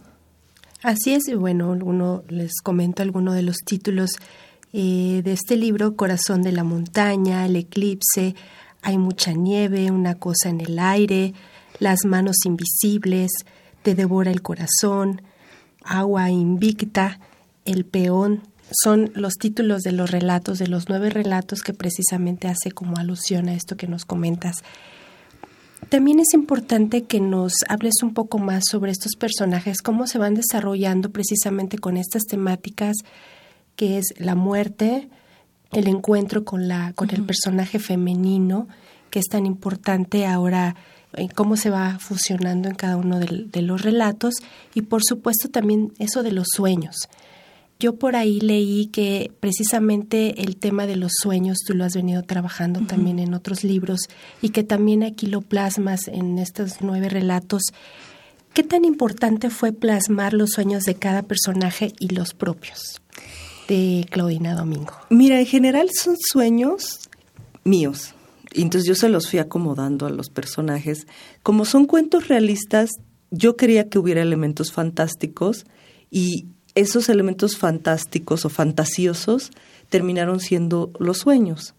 Así 0.82 1.14
es, 1.14 1.28
y 1.28 1.34
bueno, 1.34 1.72
alguno, 1.72 2.24
les 2.28 2.60
comento 2.62 3.02
alguno 3.02 3.32
de 3.32 3.40
los 3.40 3.56
títulos 3.64 4.10
eh, 4.74 5.22
de 5.24 5.32
este 5.32 5.56
libro, 5.56 5.96
Corazón 5.96 6.42
de 6.42 6.52
la 6.52 6.62
Montaña, 6.64 7.46
El 7.46 7.56
Eclipse, 7.56 8.34
Hay 8.82 8.98
mucha 8.98 9.32
nieve, 9.32 9.90
Una 9.90 10.16
cosa 10.16 10.50
en 10.50 10.60
el 10.60 10.78
aire, 10.78 11.32
Las 11.78 12.04
manos 12.04 12.44
invisibles, 12.44 13.30
Te 13.82 13.94
devora 13.94 14.30
el 14.30 14.42
corazón, 14.42 15.22
Agua 15.88 16.30
invicta, 16.30 17.18
El 17.64 17.84
peón, 17.84 18.42
son 18.70 19.10
los 19.14 19.34
títulos 19.34 19.82
de 19.82 19.92
los 19.92 20.10
relatos, 20.10 20.58
de 20.58 20.68
los 20.68 20.88
nueve 20.88 21.10
relatos 21.10 21.62
que 21.62 21.72
precisamente 21.72 22.48
hace 22.48 22.70
como 22.70 22.96
alusión 22.98 23.48
a 23.48 23.54
esto 23.54 23.76
que 23.76 23.86
nos 23.86 24.04
comentas. 24.04 24.62
También 25.88 26.20
es 26.20 26.34
importante 26.34 27.04
que 27.04 27.20
nos 27.20 27.52
hables 27.68 28.02
un 28.02 28.12
poco 28.12 28.38
más 28.38 28.64
sobre 28.70 28.92
estos 28.92 29.16
personajes, 29.16 29.80
cómo 29.80 30.06
se 30.06 30.18
van 30.18 30.34
desarrollando 30.34 31.10
precisamente 31.10 31.78
con 31.78 31.96
estas 31.96 32.24
temáticas 32.24 32.96
que 33.74 33.96
es 33.96 34.12
la 34.18 34.34
muerte, 34.34 35.08
el 35.72 35.88
encuentro 35.88 36.44
con 36.44 36.68
la 36.68 36.92
con 36.94 37.10
el 37.10 37.24
personaje 37.24 37.78
femenino, 37.78 38.68
que 39.10 39.18
es 39.18 39.26
tan 39.26 39.46
importante 39.46 40.26
ahora 40.26 40.76
cómo 41.34 41.56
se 41.56 41.70
va 41.70 41.98
fusionando 41.98 42.68
en 42.68 42.74
cada 42.74 42.96
uno 42.96 43.18
de 43.18 43.62
los 43.62 43.82
relatos 43.82 44.34
y 44.74 44.82
por 44.82 45.02
supuesto 45.04 45.48
también 45.48 45.92
eso 45.98 46.22
de 46.22 46.32
los 46.32 46.48
sueños 46.54 47.08
yo 47.80 47.94
por 47.94 48.16
ahí 48.16 48.40
leí 48.40 48.86
que 48.86 49.30
precisamente 49.38 50.42
el 50.42 50.56
tema 50.56 50.86
de 50.86 50.96
los 50.96 51.12
sueños 51.22 51.58
tú 51.64 51.74
lo 51.74 51.84
has 51.84 51.94
venido 51.94 52.22
trabajando 52.22 52.80
también 52.80 53.20
en 53.20 53.34
otros 53.34 53.62
libros 53.62 54.00
y 54.42 54.48
que 54.48 54.64
también 54.64 55.04
aquí 55.04 55.26
lo 55.26 55.42
plasmas 55.42 56.08
en 56.08 56.38
estos 56.38 56.80
nueve 56.80 57.08
relatos. 57.08 57.62
¿Qué 58.52 58.64
tan 58.64 58.84
importante 58.84 59.48
fue 59.48 59.72
plasmar 59.72 60.32
los 60.34 60.50
sueños 60.50 60.82
de 60.82 60.96
cada 60.96 61.22
personaje 61.22 61.92
y 62.00 62.08
los 62.08 62.34
propios 62.34 63.00
de 63.68 64.06
Claudina 64.10 64.56
Domingo? 64.56 64.94
Mira, 65.08 65.38
en 65.38 65.46
general 65.46 65.88
son 65.94 66.16
sueños 66.18 67.08
míos. 67.62 68.14
Y 68.52 68.62
entonces 68.62 68.88
yo 68.88 68.94
se 68.94 69.08
los 69.08 69.28
fui 69.30 69.38
acomodando 69.38 70.06
a 70.06 70.10
los 70.10 70.30
personajes. 70.30 71.06
Como 71.42 71.64
son 71.64 71.86
cuentos 71.86 72.28
realistas, 72.28 72.90
yo 73.30 73.56
quería 73.56 73.88
que 73.88 73.98
hubiera 73.98 74.22
elementos 74.22 74.72
fantásticos 74.72 75.66
y 76.10 76.46
esos 76.74 77.08
elementos 77.08 77.56
fantásticos 77.56 78.44
o 78.44 78.48
fantasiosos 78.48 79.50
terminaron 79.88 80.40
siendo 80.40 80.92
los 80.98 81.18
sueños. 81.18 81.74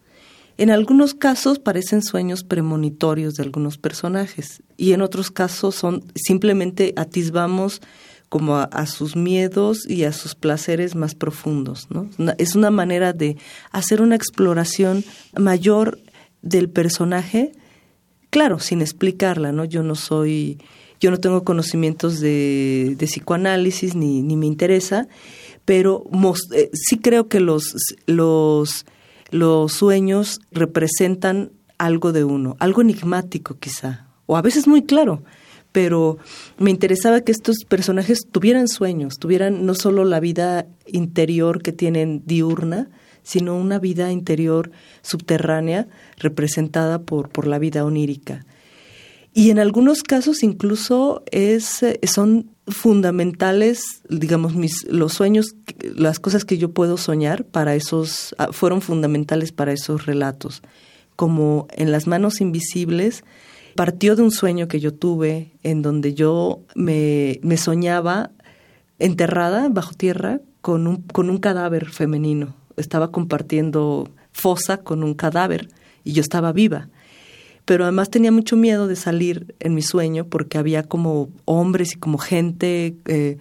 En 0.57 0.71
algunos 0.71 1.13
casos 1.13 1.57
parecen 1.57 2.03
sueños 2.03 2.43
premonitorios 2.43 3.35
de 3.35 3.43
algunos 3.43 3.77
personajes 3.77 4.61
y 4.75 4.91
en 4.91 5.01
otros 5.01 5.31
casos 5.31 5.75
son 5.75 6.03
simplemente 6.15 6.93
atisbamos 6.97 7.81
como 8.27 8.57
a, 8.57 8.85
sus 8.85 9.15
miedos 9.15 9.89
y 9.89 10.03
a 10.03 10.11
sus 10.11 10.35
placeres 10.35 10.95
más 10.95 11.15
profundos. 11.15 11.87
¿no? 11.89 12.09
Es 12.37 12.55
una 12.55 12.71
manera 12.71 13.13
de 13.13 13.37
hacer 13.71 14.01
una 14.01 14.15
exploración 14.15 15.03
mayor 15.35 15.99
del 16.41 16.69
personaje, 16.69 17.51
claro, 18.29 18.59
sin 18.59 18.81
explicarla, 18.81 19.51
¿no? 19.51 19.65
Yo 19.65 19.83
no 19.83 19.95
soy 19.95 20.59
yo 20.99 21.11
no 21.11 21.17
tengo 21.17 21.43
conocimientos 21.43 22.19
de, 22.19 22.95
psicoanálisis 22.99 23.95
ni, 23.95 24.21
ni, 24.21 24.35
me 24.35 24.45
interesa, 24.45 25.07
pero 25.65 26.03
eh, 26.53 26.69
sí 26.73 26.99
creo 26.99 27.29
que 27.29 27.39
los, 27.39 27.73
los, 28.05 28.85
los 29.31 29.71
sueños 29.71 30.39
representan 30.51 31.51
algo 31.77 32.11
de 32.11 32.25
uno, 32.25 32.57
algo 32.59 32.81
enigmático 32.81 33.57
quizá, 33.59 34.07
o 34.25 34.35
a 34.35 34.41
veces 34.41 34.67
muy 34.67 34.83
claro, 34.83 35.23
pero 35.71 36.17
me 36.57 36.71
interesaba 36.71 37.21
que 37.21 37.31
estos 37.31 37.63
personajes 37.67 38.19
tuvieran 38.29 38.67
sueños, 38.67 39.19
tuvieran 39.19 39.65
no 39.65 39.75
solo 39.75 40.03
la 40.03 40.19
vida 40.19 40.67
interior 40.85 41.61
que 41.61 41.71
tienen 41.71 42.23
diurna, 42.25 42.89
sino 43.23 43.57
una 43.57 43.79
vida 43.79 44.11
interior 44.11 44.71
subterránea 45.01 45.87
representada 46.17 47.01
por, 47.01 47.29
por 47.29 47.47
la 47.47 47.59
vida 47.59 47.85
onírica. 47.85 48.45
Y 49.33 49.51
en 49.51 49.59
algunos 49.59 50.03
casos 50.03 50.43
incluso 50.43 51.23
es, 51.31 51.83
eh, 51.83 51.99
son 52.03 52.49
fundamentales, 52.67 54.01
digamos, 54.09 54.55
mis, 54.55 54.85
los 54.85 55.13
sueños, 55.13 55.55
las 55.95 56.19
cosas 56.19 56.45
que 56.45 56.57
yo 56.57 56.71
puedo 56.71 56.97
soñar 56.97 57.45
para 57.45 57.75
esos, 57.75 58.35
ah, 58.37 58.49
fueron 58.51 58.81
fundamentales 58.81 59.51
para 59.51 59.71
esos 59.71 60.05
relatos. 60.05 60.61
Como 61.15 61.67
en 61.71 61.91
las 61.91 62.07
manos 62.07 62.41
invisibles, 62.41 63.23
partió 63.75 64.15
de 64.15 64.23
un 64.23 64.31
sueño 64.31 64.67
que 64.67 64.79
yo 64.79 64.93
tuve 64.93 65.51
en 65.63 65.81
donde 65.81 66.13
yo 66.13 66.63
me, 66.75 67.39
me 67.43 67.57
soñaba 67.57 68.31
enterrada 68.97 69.69
bajo 69.69 69.93
tierra 69.93 70.41
con 70.61 70.87
un, 70.87 71.01
con 71.03 71.29
un 71.29 71.37
cadáver 71.37 71.89
femenino. 71.89 72.58
Estaba 72.79 73.11
compartiendo 73.11 74.09
fosa 74.31 74.77
con 74.77 75.03
un 75.03 75.13
cadáver 75.13 75.69
y 76.03 76.13
yo 76.13 76.21
estaba 76.21 76.51
viva 76.51 76.89
pero 77.69 77.83
además 77.83 78.09
tenía 78.09 78.31
mucho 78.31 78.55
miedo 78.55 78.87
de 78.87 78.95
salir 78.95 79.53
en 79.59 79.75
mi 79.75 79.83
sueño 79.83 80.25
porque 80.25 80.57
había 80.57 80.81
como 80.81 81.29
hombres 81.45 81.93
y 81.93 81.99
como 81.99 82.17
gente 82.17 82.95
eh, 83.05 83.37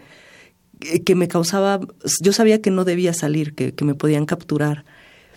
que 1.06 1.14
me 1.14 1.28
causaba, 1.28 1.80
yo 2.22 2.34
sabía 2.34 2.60
que 2.60 2.70
no 2.70 2.84
debía 2.84 3.14
salir, 3.14 3.54
que, 3.54 3.72
me 3.82 3.94
podían 3.94 4.26
capturar. 4.26 4.84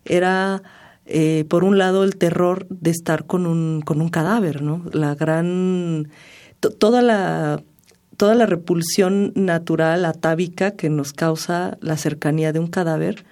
Era, 0.04 0.62
eh, 1.06 1.46
por 1.48 1.64
un 1.64 1.78
lado, 1.78 2.04
el 2.04 2.18
terror 2.18 2.68
de 2.70 2.92
estar 2.92 3.26
con 3.26 3.46
un, 3.46 3.82
con 3.82 4.02
un 4.02 4.10
cadáver, 4.10 4.62
¿no? 4.62 4.84
La 4.92 5.16
gran, 5.16 6.10
toda 6.78 7.02
la 7.02 7.64
toda 8.18 8.36
la 8.36 8.46
repulsión 8.46 9.32
natural 9.36 10.04
atávica 10.04 10.72
que 10.72 10.90
nos 10.90 11.14
causa 11.14 11.78
la 11.80 11.96
cercanía 11.96 12.52
de 12.52 12.60
un 12.60 12.68
cadáver 12.68 13.26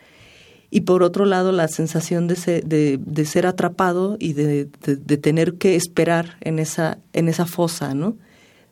y 0.71 0.81
por 0.81 1.03
otro 1.03 1.25
lado 1.25 1.51
la 1.51 1.67
sensación 1.67 2.27
de 2.27 2.35
ser, 2.35 2.65
de, 2.65 3.25
ser 3.25 3.47
atrapado 3.47 4.17
y 4.19 4.33
de, 4.33 4.65
tener 4.65 5.55
que 5.55 5.75
esperar 5.75 6.38
en 6.41 6.59
esa, 6.59 6.99
en 7.13 7.27
esa 7.27 7.45
fosa, 7.45 7.93
¿no? 7.93 8.17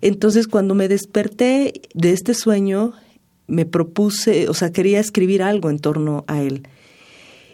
Entonces 0.01 0.47
cuando 0.47 0.75
me 0.75 0.87
desperté 0.87 1.81
de 1.95 2.11
este 2.11 2.35
sueño, 2.35 2.93
me 3.47 3.65
propuse, 3.65 4.47
o 4.47 4.53
sea, 4.53 4.71
quería 4.71 4.99
escribir 4.99 5.41
algo 5.41 5.69
en 5.69 5.79
torno 5.79 6.23
a 6.27 6.41
él. 6.41 6.67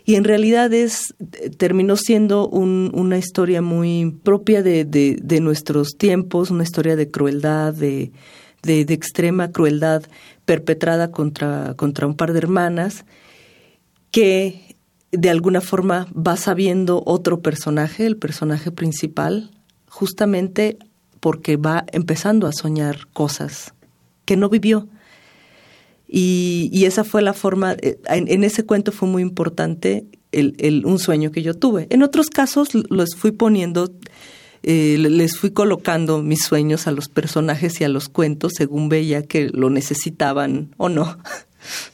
Y 0.06 0.16
en 0.16 0.26
realidad 0.26 0.74
es, 0.74 1.16
terminó 1.58 1.96
siendo 1.96 2.50
una 2.50 3.18
historia 3.18 3.62
muy 3.62 4.14
propia 4.24 4.62
de, 4.62 4.84
de, 4.84 5.40
nuestros 5.40 5.96
tiempos, 5.98 6.52
una 6.52 6.64
historia 6.64 6.98
de 6.98 7.10
crueldad, 7.10 7.74
de, 7.74 8.12
de, 8.64 8.82
extrema 8.94 9.52
crueldad 9.52 10.04
perpetrada 10.44 11.12
contra, 11.12 11.76
contra 11.78 12.06
un 12.06 12.16
par 12.16 12.34
de 12.34 12.40
hermanas 12.40 13.06
que 14.14 14.78
de 15.12 15.32
alguna 15.32 15.60
forma 15.60 16.08
va 16.16 16.38
sabiendo 16.38 17.02
otro 17.06 17.42
personaje, 17.42 18.06
el 18.06 18.16
personaje 18.16 18.70
principal, 18.72 19.50
justamente 19.90 20.78
porque 21.20 21.58
va 21.58 21.84
empezando 21.92 22.46
a 22.46 22.54
soñar 22.54 23.08
cosas 23.12 23.74
que 24.26 24.38
no 24.38 24.50
vivió. 24.50 24.88
Y, 26.08 26.86
esa 26.86 27.04
fue 27.04 27.24
la 27.24 27.34
forma, 27.34 27.76
eh, 27.82 27.98
en, 28.06 28.44
ese 28.44 28.64
cuento 28.68 28.92
fue 28.92 29.10
muy 29.10 29.24
importante 29.24 30.06
el, 30.32 30.84
un 30.86 31.00
sueño 31.00 31.32
que 31.32 31.42
yo 31.42 31.56
tuve. 31.56 31.88
En 31.90 32.04
otros 32.04 32.30
casos 32.30 32.70
los 32.76 33.16
fui 33.16 33.32
poniendo, 33.32 33.92
eh, 34.62 34.98
les 35.00 35.38
fui 35.38 35.50
colocando 35.50 36.22
mis 36.22 36.44
sueños 36.44 36.86
a 36.86 36.92
los 36.92 37.10
personajes 37.10 37.82
y 37.82 37.84
a 37.84 37.90
los 37.90 38.10
cuentos 38.10 38.54
según 38.56 38.90
veía 38.90 39.24
que 39.24 39.50
lo 39.50 39.72
necesitaban 39.72 40.76
o 40.78 40.88
no. 40.88 41.18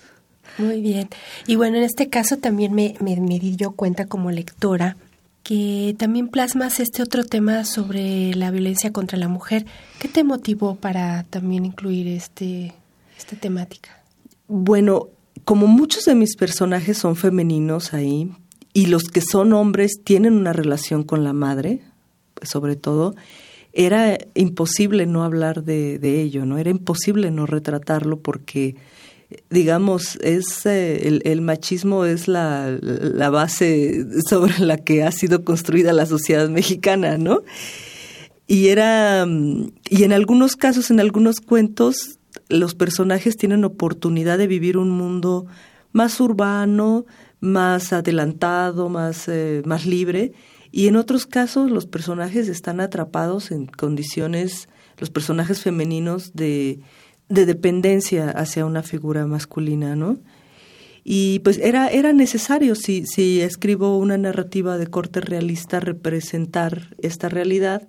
Muy 0.60 0.82
bien. 0.82 1.08
Y 1.48 1.56
bueno, 1.56 1.78
en 1.78 1.84
este 1.84 2.10
caso 2.10 2.38
también 2.38 2.74
me, 2.74 2.96
me, 3.00 3.16
di 3.16 3.56
yo 3.56 3.72
cuenta 3.72 4.06
como 4.06 4.30
lectora 4.30 4.98
que 5.42 5.96
también 5.98 6.28
plasmas 6.28 6.80
este 6.82 7.02
otro 7.02 7.24
tema 7.24 7.64
sobre 7.64 8.36
la 8.36 8.52
violencia 8.52 8.92
contra 8.92 9.18
la 9.18 9.30
mujer. 9.30 9.66
¿Qué 10.00 10.10
te 10.10 10.24
motivó 10.24 10.76
para 10.76 11.24
también 11.24 11.66
incluir 11.66 12.08
este, 12.10 12.74
esta 13.18 13.38
temática? 13.38 14.04
Bueno, 14.48 15.08
como 15.46 15.66
muchos 15.66 16.06
de 16.06 16.14
mis 16.14 16.36
personajes 16.36 16.98
son 16.98 17.16
femeninos 17.16 17.94
ahí, 17.94 18.30
y 18.74 18.88
los 18.88 19.06
que 19.06 19.22
son 19.22 19.54
hombres 19.54 20.02
tienen 20.04 20.34
una 20.34 20.54
relación 20.54 21.04
con 21.04 21.24
la 21.24 21.34
madre, 21.34 21.82
sobre 22.44 22.76
todo, 22.76 23.16
era 23.74 24.18
imposible 24.36 25.06
no 25.06 25.24
hablar 25.24 25.64
de, 25.64 26.00
de 26.00 26.22
ello, 26.22 26.46
¿no? 26.46 26.58
Era 26.58 26.70
imposible 26.70 27.32
no 27.32 27.46
retratarlo 27.46 28.20
porque 28.20 28.76
digamos, 29.50 30.16
es 30.22 30.66
eh, 30.66 31.22
el, 31.24 31.42
machismo 31.42 32.06
es 32.06 32.28
la, 32.28 32.78
la, 32.82 33.30
base 33.30 34.06
sobre 34.28 34.58
la 34.60 34.78
que 34.78 35.04
ha 35.04 35.12
sido 35.12 35.44
construida 35.44 35.94
la 35.94 36.06
sociedad 36.06 36.50
mexicana, 36.50 37.18
¿no? 37.18 37.44
Y 38.48 38.70
era, 38.70 39.28
y 39.90 40.04
en 40.04 40.14
algunos 40.14 40.56
casos, 40.56 40.90
en 40.90 41.00
algunos 41.00 41.40
cuentos, 41.42 42.18
los 42.48 42.74
personajes 42.74 43.38
tienen 43.38 43.64
oportunidad 43.64 44.40
de 44.40 44.48
vivir 44.48 44.78
un 44.78 44.90
mundo 44.90 45.46
más 45.92 46.20
urbano, 46.20 47.06
más 47.40 47.94
adelantado, 47.94 48.90
más, 48.90 49.28
eh, 49.28 49.62
más 49.66 49.86
libre, 49.86 50.34
y 50.72 50.88
en 50.88 50.96
otros 50.96 51.28
casos 51.28 51.70
los 51.70 51.86
personajes 51.86 52.48
están 52.48 52.80
atrapados 52.80 53.52
en 53.52 53.68
condiciones, 53.68 54.68
los 54.98 55.12
personajes 55.12 55.62
femeninos 55.62 56.34
de 56.34 56.80
de 57.30 57.46
dependencia 57.46 58.32
hacia 58.32 58.66
una 58.66 58.84
figura 58.84 59.26
masculina, 59.28 59.96
¿no? 59.96 60.18
Y 61.04 61.40
pues 61.40 61.58
era, 61.60 61.88
era 61.88 62.12
necesario, 62.14 62.76
si, 62.76 63.06
si 63.06 63.42
escribo 63.42 63.98
una 63.98 64.18
narrativa 64.18 64.78
de 64.78 64.88
corte 64.88 65.22
realista, 65.22 65.80
representar 65.80 66.96
esta 67.02 67.30
realidad. 67.30 67.88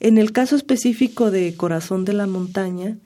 En 0.00 0.18
el 0.18 0.32
caso 0.32 0.56
específico 0.56 1.30
de 1.30 1.54
Corazón 1.54 2.04
de 2.04 2.12
la 2.12 2.26
Montaña, 2.26 2.98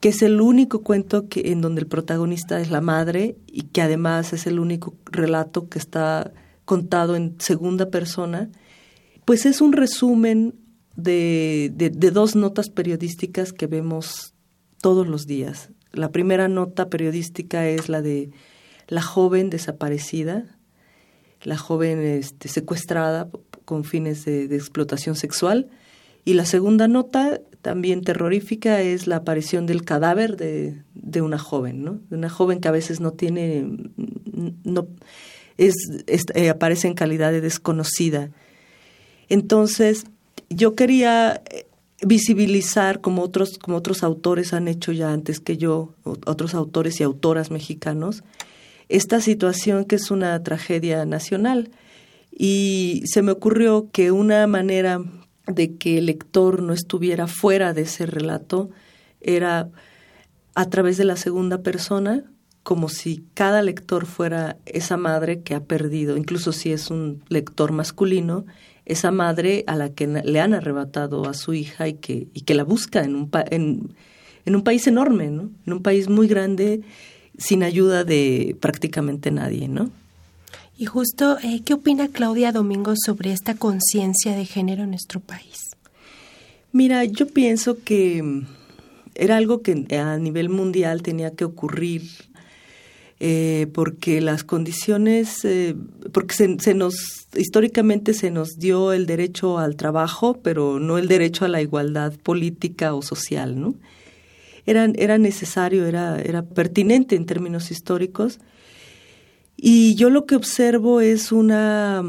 que 0.00 0.10
es 0.10 0.22
el 0.22 0.40
único 0.40 0.82
cuento 0.82 1.28
que, 1.28 1.50
en 1.52 1.60
donde 1.60 1.80
el 1.80 1.86
protagonista 1.86 2.60
es 2.60 2.70
la 2.70 2.80
madre 2.80 3.36
y 3.46 3.62
que 3.62 3.82
además 3.82 4.32
es 4.32 4.46
el 4.46 4.60
único 4.60 4.94
relato 5.06 5.68
que 5.68 5.78
está 5.78 6.32
contado 6.64 7.16
en 7.16 7.36
segunda 7.40 7.90
persona, 7.90 8.50
pues 9.24 9.46
es 9.46 9.60
un 9.60 9.72
resumen 9.72 10.54
de, 10.94 11.72
de, 11.74 11.90
de 11.90 12.10
dos 12.10 12.36
notas 12.36 12.68
periodísticas 12.68 13.52
que 13.52 13.66
vemos 13.66 14.35
todos 14.86 15.08
los 15.08 15.26
días. 15.26 15.70
La 15.90 16.12
primera 16.12 16.46
nota 16.46 16.88
periodística 16.88 17.66
es 17.66 17.88
la 17.88 18.02
de 18.02 18.30
la 18.86 19.02
joven 19.02 19.50
desaparecida, 19.50 20.44
la 21.42 21.58
joven 21.58 21.98
este, 21.98 22.46
secuestrada 22.46 23.28
con 23.64 23.82
fines 23.82 24.24
de, 24.24 24.44
explotación 24.44 25.16
sexual. 25.16 25.66
Y 26.24 26.34
la 26.34 26.44
segunda 26.44 26.86
nota, 26.86 27.40
también 27.62 28.02
terrorífica, 28.02 28.80
es 28.80 29.08
la 29.08 29.16
aparición 29.16 29.66
del 29.66 29.84
cadáver 29.84 30.36
de, 30.36 30.84
una 31.20 31.38
joven, 31.40 31.82
¿no? 31.82 31.98
De 32.08 32.14
una 32.14 32.30
joven 32.30 32.60
que 32.60 32.68
a 32.68 32.70
veces 32.70 33.00
no 33.00 33.10
tiene, 33.10 33.66
no, 34.62 34.86
es, 35.56 35.74
eh, 36.36 36.48
aparece 36.48 36.86
en 36.86 36.94
calidad 36.94 37.32
de 37.32 37.40
desconocida. 37.40 38.30
Entonces, 39.28 40.04
yo 40.48 40.76
quería 40.76 41.42
visibilizar 42.06 43.00
como 43.00 43.22
otros 43.22 43.58
como 43.58 43.76
otros 43.76 44.02
autores 44.02 44.52
han 44.52 44.68
hecho 44.68 44.92
ya 44.92 45.12
antes 45.12 45.40
que 45.40 45.56
yo 45.56 45.94
otros 46.04 46.54
autores 46.54 47.00
y 47.00 47.02
autoras 47.02 47.50
mexicanos 47.50 48.22
esta 48.88 49.20
situación 49.20 49.84
que 49.84 49.96
es 49.96 50.10
una 50.10 50.42
tragedia 50.42 51.04
nacional. 51.04 51.70
Y 52.30 53.02
se 53.06 53.22
me 53.22 53.32
ocurrió 53.32 53.88
que 53.90 54.12
una 54.12 54.46
manera 54.46 55.00
de 55.46 55.76
que 55.76 55.98
el 55.98 56.06
lector 56.06 56.62
no 56.62 56.72
estuviera 56.72 57.26
fuera 57.26 57.72
de 57.72 57.82
ese 57.82 58.06
relato 58.06 58.70
era 59.20 59.70
a 60.54 60.70
través 60.70 60.96
de 60.96 61.04
la 61.04 61.16
segunda 61.16 61.62
persona 61.62 62.24
como 62.62 62.88
si 62.88 63.24
cada 63.34 63.62
lector 63.62 64.06
fuera 64.06 64.56
esa 64.66 64.96
madre 64.96 65.40
que 65.42 65.54
ha 65.54 65.62
perdido, 65.62 66.16
incluso 66.16 66.50
si 66.50 66.72
es 66.72 66.90
un 66.90 67.22
lector 67.28 67.70
masculino, 67.70 68.44
esa 68.86 69.10
madre 69.10 69.64
a 69.66 69.76
la 69.76 69.90
que 69.90 70.06
le 70.06 70.40
han 70.40 70.54
arrebatado 70.54 71.28
a 71.28 71.34
su 71.34 71.52
hija 71.52 71.88
y 71.88 71.94
que, 71.94 72.28
y 72.32 72.42
que 72.42 72.54
la 72.54 72.64
busca 72.64 73.02
en 73.02 73.16
un, 73.16 73.30
en, 73.50 73.94
en 74.44 74.56
un 74.56 74.62
país 74.62 74.86
enorme, 74.86 75.30
¿no? 75.30 75.50
En 75.66 75.72
un 75.72 75.82
país 75.82 76.08
muy 76.08 76.28
grande, 76.28 76.82
sin 77.36 77.62
ayuda 77.62 78.04
de 78.04 78.56
prácticamente 78.60 79.30
nadie, 79.30 79.68
¿no? 79.68 79.90
Y 80.78 80.86
justo, 80.86 81.38
eh, 81.42 81.62
¿qué 81.64 81.74
opina 81.74 82.08
Claudia 82.08 82.52
Domingo 82.52 82.94
sobre 82.96 83.32
esta 83.32 83.54
conciencia 83.54 84.36
de 84.36 84.44
género 84.44 84.84
en 84.84 84.90
nuestro 84.90 85.20
país? 85.20 85.58
Mira, 86.70 87.04
yo 87.04 87.26
pienso 87.26 87.82
que 87.82 88.44
era 89.14 89.38
algo 89.38 89.62
que 89.62 89.86
a 89.96 90.18
nivel 90.18 90.50
mundial 90.50 91.02
tenía 91.02 91.34
que 91.34 91.44
ocurrir 91.44 92.02
eh, 93.18 93.68
porque 93.72 94.20
las 94.20 94.44
condiciones, 94.44 95.42
eh, 95.44 95.74
porque 96.12 96.34
se, 96.34 96.74
nos, 96.74 97.28
históricamente 97.34 98.12
se 98.12 98.30
nos 98.30 98.58
dio 98.58 98.92
el 98.92 99.06
derecho 99.06 99.58
al 99.58 99.76
trabajo, 99.76 100.38
pero 100.42 100.78
no 100.78 100.98
el 100.98 101.08
derecho 101.08 101.46
a 101.46 101.48
la 101.48 101.62
igualdad 101.62 102.12
política 102.22 102.94
o 102.94 103.00
social, 103.00 103.58
¿no? 103.58 103.74
Era, 104.66 104.86
era 104.96 105.16
necesario, 105.16 105.86
era, 105.86 106.20
era 106.20 106.42
pertinente 106.42 107.16
en 107.16 107.24
términos 107.24 107.70
históricos. 107.70 108.38
Y 109.56 109.94
yo 109.94 110.10
lo 110.10 110.26
que 110.26 110.36
observo 110.36 111.00
es 111.00 111.32
una... 111.32 112.02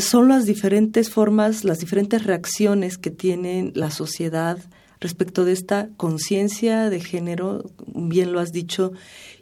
son 0.00 0.28
las 0.28 0.46
diferentes 0.46 1.10
formas, 1.10 1.64
las 1.64 1.80
diferentes 1.80 2.24
reacciones 2.24 2.98
que 2.98 3.10
tiene 3.10 3.72
la 3.74 3.90
sociedad 3.90 4.58
respecto 5.00 5.44
de 5.44 5.52
esta 5.52 5.88
conciencia 5.96 6.90
de 6.90 7.00
género, 7.00 7.64
bien 7.86 8.32
lo 8.32 8.40
has 8.40 8.52
dicho, 8.52 8.92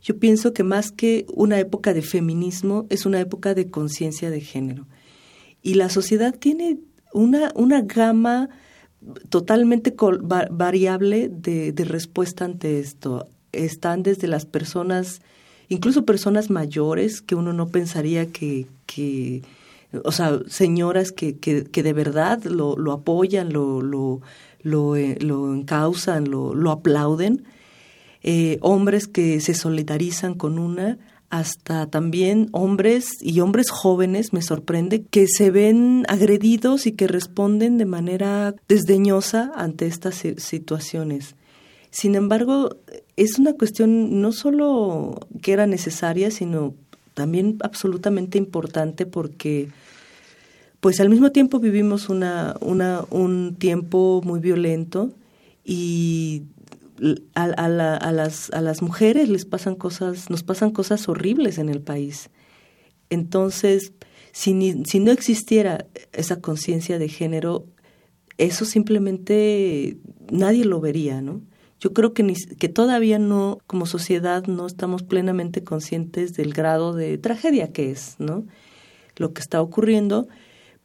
yo 0.01 0.19
pienso 0.19 0.53
que 0.53 0.63
más 0.63 0.93
que 0.93 1.27
una 1.35 1.59
época 1.59 1.95
de 1.95 2.03
feminismo, 2.03 2.87
es 2.91 3.07
una 3.07 3.21
época 3.21 3.55
de 3.55 3.69
conciencia 3.69 4.31
de 4.31 4.41
género. 4.41 4.87
Y 5.63 5.75
la 5.75 5.89
sociedad 5.89 6.35
tiene 6.39 6.79
una, 7.13 7.51
una 7.57 7.83
gama 7.83 8.49
totalmente 9.29 9.95
variable 10.51 11.29
de, 11.29 11.73
de 11.73 11.85
respuesta 11.85 12.45
ante 12.45 12.79
esto. 12.79 13.29
Están 13.53 14.03
desde 14.03 14.29
las 14.29 14.47
personas, 14.47 15.21
incluso 15.69 16.05
personas 16.05 16.51
mayores, 16.51 17.21
que 17.21 17.35
uno 17.35 17.53
no 17.53 17.69
pensaría 17.69 18.27
que, 18.27 18.67
que 18.87 19.43
o 20.05 20.13
sea, 20.13 20.41
señoras 20.49 21.13
que, 21.13 21.39
que, 21.39 21.65
que 21.65 21.83
de 21.83 21.93
verdad 21.93 22.45
lo, 22.45 22.77
lo 22.77 22.93
apoyan, 22.93 23.53
lo, 23.53 23.81
lo, 23.81 24.21
lo, 24.63 24.97
eh, 24.97 25.17
lo 25.21 25.55
encausan, 25.55 26.31
lo, 26.31 26.55
lo 26.55 26.71
aplauden, 26.71 27.45
eh, 28.23 28.59
hombres 28.61 29.07
que 29.07 29.41
se 29.41 29.55
solidarizan 29.55 30.35
con 30.35 30.59
una, 30.59 30.99
hasta 31.31 31.87
también 31.87 32.49
hombres 32.53 33.11
y 33.21 33.41
hombres 33.41 33.71
jóvenes, 33.71 34.33
me 34.33 34.43
sorprende, 34.43 35.03
que 35.03 35.27
se 35.29 35.51
ven 35.51 36.05
agredidos 36.09 36.87
y 36.87 36.93
que 36.93 37.07
responden 37.07 37.77
de 37.79 37.85
manera 37.85 38.55
desdeñosa 38.67 39.53
ante 39.55 39.87
estas 39.87 40.23
situaciones. 40.37 41.37
Sin 41.91 42.15
embargo, 42.15 42.77
es 43.17 43.39
una 43.39 43.55
cuestión 43.55 44.21
no 44.21 44.33
solo 44.33 45.19
que 45.43 45.53
era 45.53 45.67
necesaria, 45.67 46.31
sino 46.31 46.75
también 47.15 47.59
absolutamente 47.63 48.39
importante 48.39 49.07
porque 49.07 49.69
pues 50.81 51.01
al 51.01 51.11
mismo 51.11 51.33
tiempo 51.33 51.59
vivimos 51.59 52.09
una, 52.09 52.57
una, 52.61 53.05
un 53.11 53.57
tiempo 53.59 54.21
muy 54.25 54.41
violento 54.41 55.13
y 55.65 56.45
a, 57.35 57.45
a, 57.45 58.13
las, 58.13 58.51
a 58.51 58.61
las 58.61 58.83
mujeres 58.83 59.29
les 59.29 59.45
pasan 59.45 59.75
cosas, 59.75 60.31
nos 60.31 60.43
pasan 60.43 60.71
cosas 60.71 61.09
horribles 61.09 61.59
en 61.59 61.69
el 61.69 61.81
país. 61.81 62.31
Entonces, 63.11 63.93
si, 64.33 64.83
si 64.85 65.01
no 65.01 65.11
existiera 65.11 65.87
esa 66.13 66.41
conciencia 66.41 66.99
de 66.99 67.09
género, 67.09 67.67
eso 68.37 68.65
simplemente 68.65 69.99
nadie 70.31 70.65
lo 70.65 70.81
vería, 70.81 71.21
¿no? 71.21 71.43
Yo 71.81 71.93
creo 71.93 72.13
que, 72.13 72.25
ni, 72.25 72.35
que 72.35 72.69
todavía 72.69 73.19
no, 73.19 73.59
como 73.67 73.87
sociedad, 73.87 74.47
no 74.47 74.67
estamos 74.67 75.03
plenamente 75.05 75.63
conscientes 75.63 76.35
del 76.35 76.53
grado 76.53 76.93
de 76.93 77.19
tragedia 77.19 77.73
que 77.73 77.91
es, 77.91 78.17
¿no? 78.19 78.45
Lo 79.17 79.33
que 79.33 79.41
está 79.41 79.63
ocurriendo, 79.63 80.29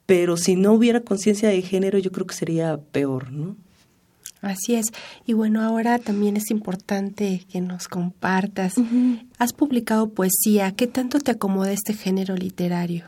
pero 0.06 0.38
si 0.38 0.56
no 0.56 0.74
hubiera 0.74 1.02
conciencia 1.02 1.50
de 1.50 1.62
género, 1.62 1.98
yo 1.98 2.12
creo 2.12 2.28
que 2.28 2.36
sería 2.36 2.78
peor, 2.78 3.32
¿no? 3.32 3.56
Así 4.42 4.76
es. 4.76 4.88
Y 5.26 5.32
bueno, 5.32 5.62
ahora 5.62 6.00
también 6.00 6.36
es 6.36 6.52
importante 6.52 7.46
que 7.50 7.62
nos 7.62 7.88
compartas. 7.88 8.76
Has 9.39 9.54
publicado 9.54 10.10
poesía. 10.10 10.74
¿Qué 10.76 10.86
tanto 10.86 11.20
te 11.20 11.32
acomoda 11.32 11.72
este 11.72 11.94
género 11.94 12.36
literario? 12.36 13.06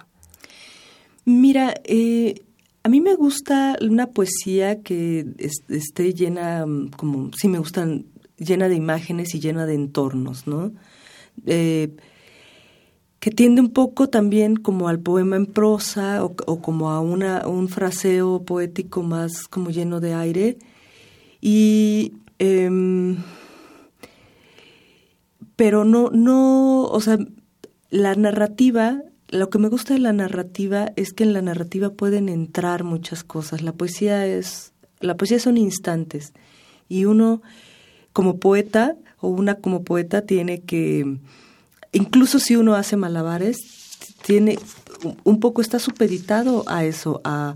Mira, 1.25 1.73
eh, 1.84 2.41
a 2.84 2.88
mí 2.88 3.01
me 3.01 3.15
gusta 3.15 3.75
una 3.81 4.08
poesía 4.08 4.81
que 4.81 5.25
esté 5.67 6.13
llena, 6.13 6.65
como, 6.95 7.31
sí 7.34 7.49
me 7.49 7.60
gustan, 7.60 8.05
llena 8.38 8.69
de 8.69 8.75
imágenes 8.75 9.36
y 9.36 9.41
llena 9.41 9.65
de 9.65 9.73
entornos, 9.73 10.47
¿no? 10.47 10.71
Eh, 11.45 11.89
que 13.25 13.31
tiende 13.31 13.59
un 13.59 13.71
poco 13.71 14.07
también 14.07 14.55
como 14.55 14.88
al 14.88 14.99
poema 14.99 15.35
en 15.35 15.47
prosa 15.47 16.23
o, 16.23 16.61
como 16.61 16.91
a 16.91 16.99
una, 16.99 17.47
un 17.47 17.69
fraseo 17.69 18.43
poético 18.43 19.01
más 19.01 19.47
como 19.47 19.71
lleno 19.71 19.99
de 19.99 20.13
aire 20.13 20.59
y. 21.41 22.13
Em, 22.38 23.17
pero 25.55 25.85
no, 25.85 26.11
no, 26.11 26.83
o 26.83 27.01
sea, 27.01 27.17
la 27.89 28.13
narrativa, 28.13 29.01
lo 29.29 29.49
que 29.49 29.57
me 29.57 29.69
gusta 29.69 29.95
de 29.95 30.01
la 30.01 30.13
narrativa 30.13 30.91
es 30.95 31.11
que 31.11 31.23
en 31.23 31.33
la 31.33 31.41
narrativa 31.41 31.89
pueden 31.89 32.29
entrar 32.29 32.83
muchas 32.83 33.23
cosas. 33.23 33.63
La 33.63 33.71
poesía 33.71 34.27
es, 34.27 34.71
la 34.99 35.17
poesía 35.17 35.39
son 35.39 35.57
instantes 35.57 36.31
y 36.89 37.05
uno 37.05 37.41
como 38.13 38.38
poeta 38.38 38.95
o 39.19 39.29
una 39.29 39.55
como 39.55 39.83
poeta 39.83 40.21
tiene 40.27 40.61
que, 40.61 41.17
incluso 41.95 42.39
si 42.39 42.55
uno 42.55 42.75
hace 42.75 42.97
malabares, 42.97 43.58
tiene 44.23 44.60
un 45.23 45.39
poco 45.39 45.62
está 45.62 45.79
supeditado 45.79 46.63
a 46.67 46.86
eso, 46.86 47.21
a, 47.23 47.55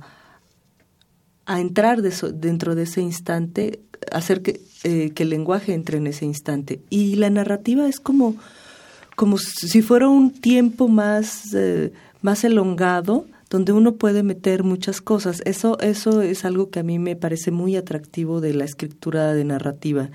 a 1.45 1.59
entrar 1.59 2.01
dentro 2.01 2.75
de 2.75 2.83
ese 2.83 3.01
instante, 3.01 3.81
hacer 4.11 4.41
que, 4.41 4.61
eh, 4.83 5.11
que, 5.11 5.23
el 5.23 5.29
lenguaje 5.29 5.73
entre 5.73 5.97
en 5.97 6.07
ese 6.07 6.25
instante. 6.25 6.81
Y 6.89 7.15
la 7.15 7.29
narrativa 7.29 7.87
es 7.87 7.99
como, 7.99 8.35
como 9.15 9.37
si 9.37 9.81
fuera 9.81 10.07
un 10.07 10.31
tiempo 10.31 10.87
más, 10.87 11.53
eh, 11.53 11.91
más 12.21 12.43
elongado, 12.43 13.25
donde 13.49 13.73
uno 13.73 13.95
puede 13.95 14.23
meter 14.23 14.63
muchas 14.63 15.01
cosas. 15.01 15.41
Eso, 15.45 15.79
eso 15.79 16.21
es 16.21 16.45
algo 16.45 16.69
que 16.69 16.79
a 16.79 16.83
mí 16.83 16.99
me 16.99 17.15
parece 17.15 17.51
muy 17.51 17.75
atractivo 17.75 18.41
de 18.41 18.53
la 18.53 18.65
escritura 18.65 19.33
de 19.33 19.43
narrativa, 19.43 20.09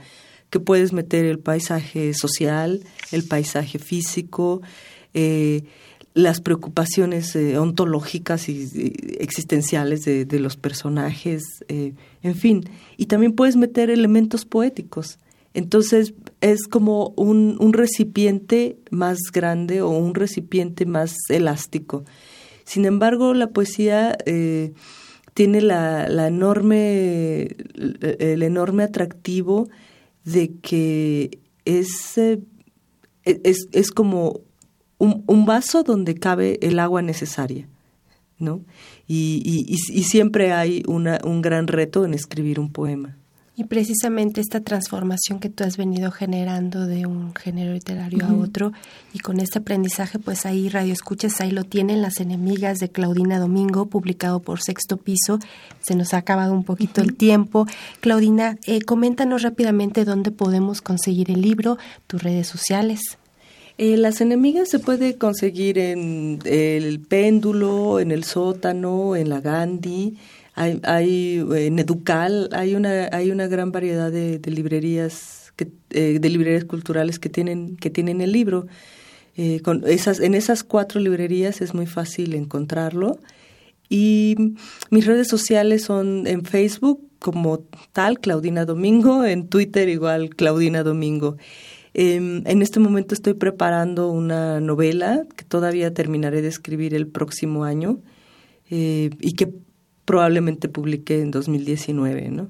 que 0.55 0.61
puedes 0.61 0.93
meter 0.93 1.25
el 1.25 1.40
paisaje 1.40 2.14
social, 2.14 2.85
el 3.11 3.25
paisaje 3.25 3.81
físico, 3.81 4.62
eh, 5.12 5.64
las 6.14 6.40
preocupaciones 6.40 7.35
eh, 7.35 7.59
ontológicas 7.59 8.49
y, 8.49 8.95
existenciales 9.19 10.05
de, 10.05 10.38
los 10.38 10.57
personajes, 10.57 11.43
eh, 11.67 11.95
en 12.23 12.37
fin, 12.37 12.71
y 12.97 13.07
también 13.07 13.33
puedes 13.33 13.57
meter 13.57 13.90
elementos 13.90 14.45
poéticos. 14.45 15.19
Entonces 15.55 16.14
es 16.40 16.69
como 16.69 17.09
un, 17.17 17.73
recipiente 17.73 18.79
más 18.93 19.19
grande 19.33 19.83
o 19.83 19.88
un 19.88 20.14
recipiente 20.14 20.87
más 20.87 21.17
elástico. 21.31 22.05
Sin 22.62 22.85
embargo, 22.85 23.35
la 23.35 23.49
poesía 23.49 24.17
tiene 25.35 25.61
la 25.62 26.29
enorme, 26.29 27.57
el 28.01 28.43
enorme 28.45 28.85
atractivo 28.85 29.69
de 30.25 30.53
que 30.61 31.39
es, 31.65 32.19
es, 33.25 33.69
es 33.73 33.91
como 33.91 34.41
un, 34.99 35.45
vaso 35.47 35.83
donde 35.83 36.15
cabe 36.15 36.59
el 36.63 36.79
agua 36.79 37.03
necesaria, 37.03 37.69
¿no? 38.39 38.63
Y, 39.07 39.43
y, 39.45 39.75
y 39.93 40.03
siempre 40.05 40.53
hay 40.53 40.83
una, 40.87 41.21
un 41.25 41.43
gran 41.43 41.67
reto 41.67 42.05
en 42.05 42.15
escribir 42.15 42.59
un 42.59 42.73
poema. 42.73 43.19
Y 43.57 43.64
precisamente 43.64 44.40
esta 44.40 44.61
transformación 44.61 45.38
que 45.38 45.49
tú 45.49 45.62
has 45.62 45.77
venido 45.77 46.11
generando 46.11 46.87
de 46.87 47.07
un 47.07 47.33
género 47.37 47.73
literario 47.73 48.27
a 48.27 48.35
otro 48.35 48.73
y 49.12 49.21
con 49.21 49.38
este 49.38 49.61
aprendizaje, 49.61 50.19
pues 50.19 50.45
ahí 50.45 50.69
Radio 50.69 50.93
Escuchas, 50.93 51.40
ahí 51.40 51.53
lo 51.53 51.62
tienen 51.62 52.03
Las 52.03 52.19
Enemigas 52.19 52.79
de 52.81 52.88
Claudina 52.88 53.38
Domingo, 53.38 53.87
publicado 53.87 54.40
por 54.40 54.61
Sexto 54.61 54.97
Piso. 54.97 55.38
Se 55.87 55.95
nos 55.95 56.14
ha 56.14 56.17
acabado 56.17 56.53
un 56.53 56.64
poquito 56.64 57.01
el 57.01 57.14
tiempo. 57.14 57.67
Claudina, 58.01 58.59
eh, 58.67 58.83
coméntanos 58.83 59.43
rápidamente 59.43 60.05
dónde 60.05 60.33
podemos 60.33 60.83
conseguir 60.83 61.31
el 61.31 61.40
libro, 61.40 61.79
tus 62.09 62.25
redes 62.25 62.49
sociales. 62.49 63.19
Eh, 63.77 63.97
las 63.97 64.21
enemigas 64.21 64.69
se 64.69 64.79
puede 64.79 65.17
conseguir 65.17 65.79
en 65.79 66.40
el 66.45 67.01
péndulo, 67.01 67.99
en 67.99 68.12
el 68.12 68.23
sótano, 68.23 69.17
en 69.17 69.29
la 69.29 69.40
Gandhi, 69.40 70.17
hay, 70.55 70.81
hay 70.85 71.45
en 71.57 71.79
Educal, 71.79 72.49
hay 72.53 72.75
una, 72.75 73.09
hay 73.12 73.31
una 73.31 73.47
gran 73.49 73.73
variedad 73.73 74.11
de, 74.11 74.40
librerías 74.47 75.53
eh, 75.90 76.19
de 76.21 76.29
librerías 76.31 76.64
culturales 76.64 77.19
que 77.19 77.29
tienen, 77.29 77.77
que 77.77 77.90
tienen 77.90 78.21
el 78.21 78.33
libro. 78.33 78.67
Eh, 79.37 79.61
en 79.67 80.35
esas 80.35 80.62
cuatro 80.62 81.01
librerías 81.01 81.61
es 81.61 81.75
muy 81.75 81.87
fácil 81.87 82.35
encontrarlo. 82.35 83.19
Y 83.88 84.37
mis 84.90 85.07
redes 85.07 85.29
sociales 85.29 85.83
son 85.83 86.27
en 86.27 86.45
Facebook 86.45 87.07
como 87.19 87.64
tal, 87.93 88.21
Claudina 88.21 88.64
Domingo, 88.64 89.25
en 89.25 89.49
Twitter 89.49 89.88
igual, 89.88 90.31
Claudina 90.31 90.83
Domingo. 90.83 91.37
Em, 91.95 92.43
en 92.47 92.62
este 92.62 92.81
momento 92.81 93.14
estoy 93.14 93.35
preparando 93.35 94.11
una 94.11 94.61
novela 94.61 95.25
que 95.37 95.45
todavía 95.45 95.95
terminaré 95.95 96.43
de 96.43 96.49
escribir 96.49 96.93
el 96.93 97.07
próximo 97.07 97.64
año 97.64 98.01
eh, 98.69 99.11
y 99.21 99.35
que 99.35 99.55
probablemente 100.05 100.69
publique 100.69 101.21
en 101.21 101.31
2019, 101.31 102.29
¿no? 102.31 102.49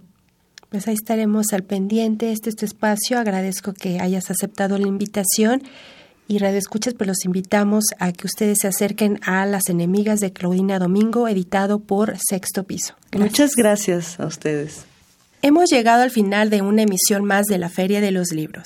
Pues 0.71 0.89
ahí 0.89 0.95
estaremos 0.95 1.53
al 1.53 1.63
pendiente. 1.63 2.33
Este 2.33 2.51
es 2.51 2.57
tu 2.57 2.65
espacio. 2.65 3.19
Agradezco 3.19 3.73
que 3.73 4.01
hayas 4.01 4.31
aceptado 4.31 4.77
la 4.77 4.89
invitación. 4.89 5.63
Y 6.27 6.39
Radio 6.39 6.59
Escuchas, 6.59 6.95
pues 6.95 7.07
los 7.07 7.25
invitamos 7.27 7.85
a 7.99 8.11
que 8.13 8.27
ustedes 8.27 8.59
se 8.63 8.69
acerquen 8.69 9.21
a 9.23 9.45
Las 9.47 9.69
Enemigas 9.69 10.21
de 10.21 10.33
Claudina 10.33 10.79
Domingo, 10.79 11.29
editado 11.29 11.81
por 11.81 12.17
Sexto 12.19 12.65
Piso. 12.65 12.95
Muchas 13.13 13.55
gracias 13.57 14.19
a 14.19 14.27
ustedes. 14.27 14.87
Hemos 15.47 15.69
llegado 15.69 16.03
al 16.03 16.11
final 16.11 16.49
de 16.49 16.63
una 16.63 16.85
emisión 16.85 17.27
más 17.27 17.45
de 17.45 17.59
la 17.59 17.69
Feria 17.69 18.01
de 18.01 18.13
los 18.13 18.33
Libros. 18.33 18.65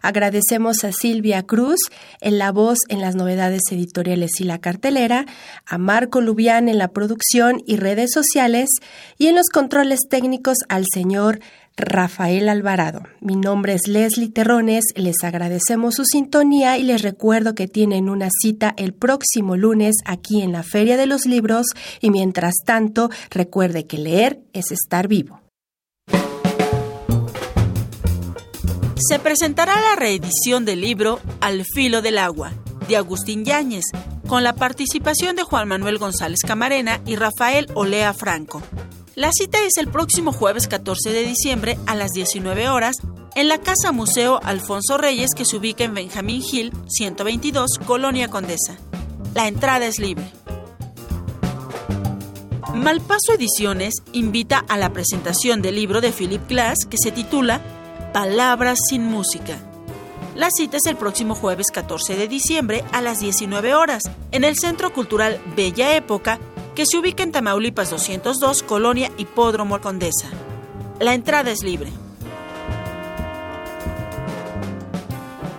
Agradecemos 0.00 0.84
a 0.84 0.92
Silvia 0.92 1.42
Cruz 1.42 1.80
en 2.20 2.38
la 2.38 2.52
voz 2.52 2.78
en 2.88 3.00
las 3.00 3.16
novedades 3.16 3.62
editoriales 3.72 4.30
y 4.38 4.44
la 4.44 4.60
cartelera, 4.60 5.26
a 5.66 5.76
Marco 5.76 6.20
Lubián 6.20 6.68
en 6.68 6.78
la 6.78 6.92
producción 6.92 7.64
y 7.66 7.78
redes 7.78 8.12
sociales 8.12 8.68
y 9.18 9.26
en 9.26 9.34
los 9.34 9.48
controles 9.48 9.98
técnicos 10.08 10.58
al 10.68 10.84
señor 10.94 11.40
Rafael 11.76 12.48
Alvarado. 12.48 13.02
Mi 13.20 13.34
nombre 13.34 13.74
es 13.74 13.88
Leslie 13.88 14.30
Terrones, 14.30 14.84
les 14.94 15.24
agradecemos 15.24 15.96
su 15.96 16.04
sintonía 16.04 16.78
y 16.78 16.84
les 16.84 17.02
recuerdo 17.02 17.56
que 17.56 17.66
tienen 17.66 18.08
una 18.08 18.28
cita 18.40 18.72
el 18.76 18.94
próximo 18.94 19.56
lunes 19.56 19.96
aquí 20.04 20.42
en 20.42 20.52
la 20.52 20.62
Feria 20.62 20.96
de 20.96 21.06
los 21.06 21.26
Libros 21.26 21.66
y 22.00 22.10
mientras 22.10 22.54
tanto 22.64 23.10
recuerde 23.30 23.88
que 23.88 23.98
leer 23.98 24.38
es 24.52 24.70
estar 24.70 25.08
vivo. 25.08 25.40
Se 29.00 29.18
presentará 29.18 29.80
la 29.80 29.96
reedición 29.96 30.64
del 30.64 30.82
libro 30.82 31.20
Al 31.40 31.64
filo 31.64 32.02
del 32.02 32.18
agua, 32.18 32.52
de 32.88 32.96
Agustín 32.96 33.44
Yáñez, 33.44 33.84
con 34.28 34.44
la 34.44 34.54
participación 34.54 35.36
de 35.36 35.42
Juan 35.42 35.68
Manuel 35.68 35.98
González 35.98 36.40
Camarena 36.46 37.00
y 37.06 37.16
Rafael 37.16 37.66
Olea 37.74 38.12
Franco. 38.12 38.62
La 39.14 39.32
cita 39.32 39.58
es 39.64 39.76
el 39.78 39.88
próximo 39.88 40.32
jueves 40.32 40.68
14 40.68 41.12
de 41.12 41.24
diciembre 41.24 41.78
a 41.86 41.94
las 41.94 42.12
19 42.12 42.68
horas 42.68 42.96
en 43.34 43.48
la 43.48 43.58
Casa 43.58 43.92
Museo 43.92 44.40
Alfonso 44.42 44.98
Reyes 44.98 45.30
que 45.34 45.44
se 45.44 45.56
ubica 45.56 45.84
en 45.84 45.94
Benjamín 45.94 46.42
Hill 46.42 46.72
122, 46.88 47.78
Colonia 47.86 48.28
Condesa. 48.28 48.76
La 49.34 49.48
entrada 49.48 49.86
es 49.86 49.98
libre. 49.98 50.30
Malpaso 52.74 53.32
Ediciones 53.34 53.94
invita 54.12 54.64
a 54.68 54.76
la 54.78 54.92
presentación 54.92 55.62
del 55.62 55.76
libro 55.76 56.00
de 56.00 56.12
Philip 56.12 56.48
Glass 56.48 56.86
que 56.88 56.96
se 56.98 57.12
titula 57.12 57.60
Palabras 58.12 58.78
sin 58.88 59.04
música. 59.04 59.56
La 60.34 60.50
cita 60.50 60.78
es 60.78 60.86
el 60.86 60.96
próximo 60.96 61.36
jueves 61.36 61.68
14 61.72 62.16
de 62.16 62.26
diciembre 62.26 62.82
a 62.90 63.00
las 63.00 63.20
19 63.20 63.72
horas 63.74 64.02
en 64.32 64.42
el 64.42 64.58
Centro 64.58 64.92
Cultural 64.92 65.40
Bella 65.54 65.94
Época 65.94 66.40
que 66.74 66.86
se 66.86 66.98
ubica 66.98 67.22
en 67.22 67.30
Tamaulipas 67.30 67.88
202, 67.90 68.64
Colonia 68.64 69.12
Hipódromo 69.16 69.80
Condesa. 69.80 70.28
La 70.98 71.14
entrada 71.14 71.52
es 71.52 71.62
libre. 71.62 71.92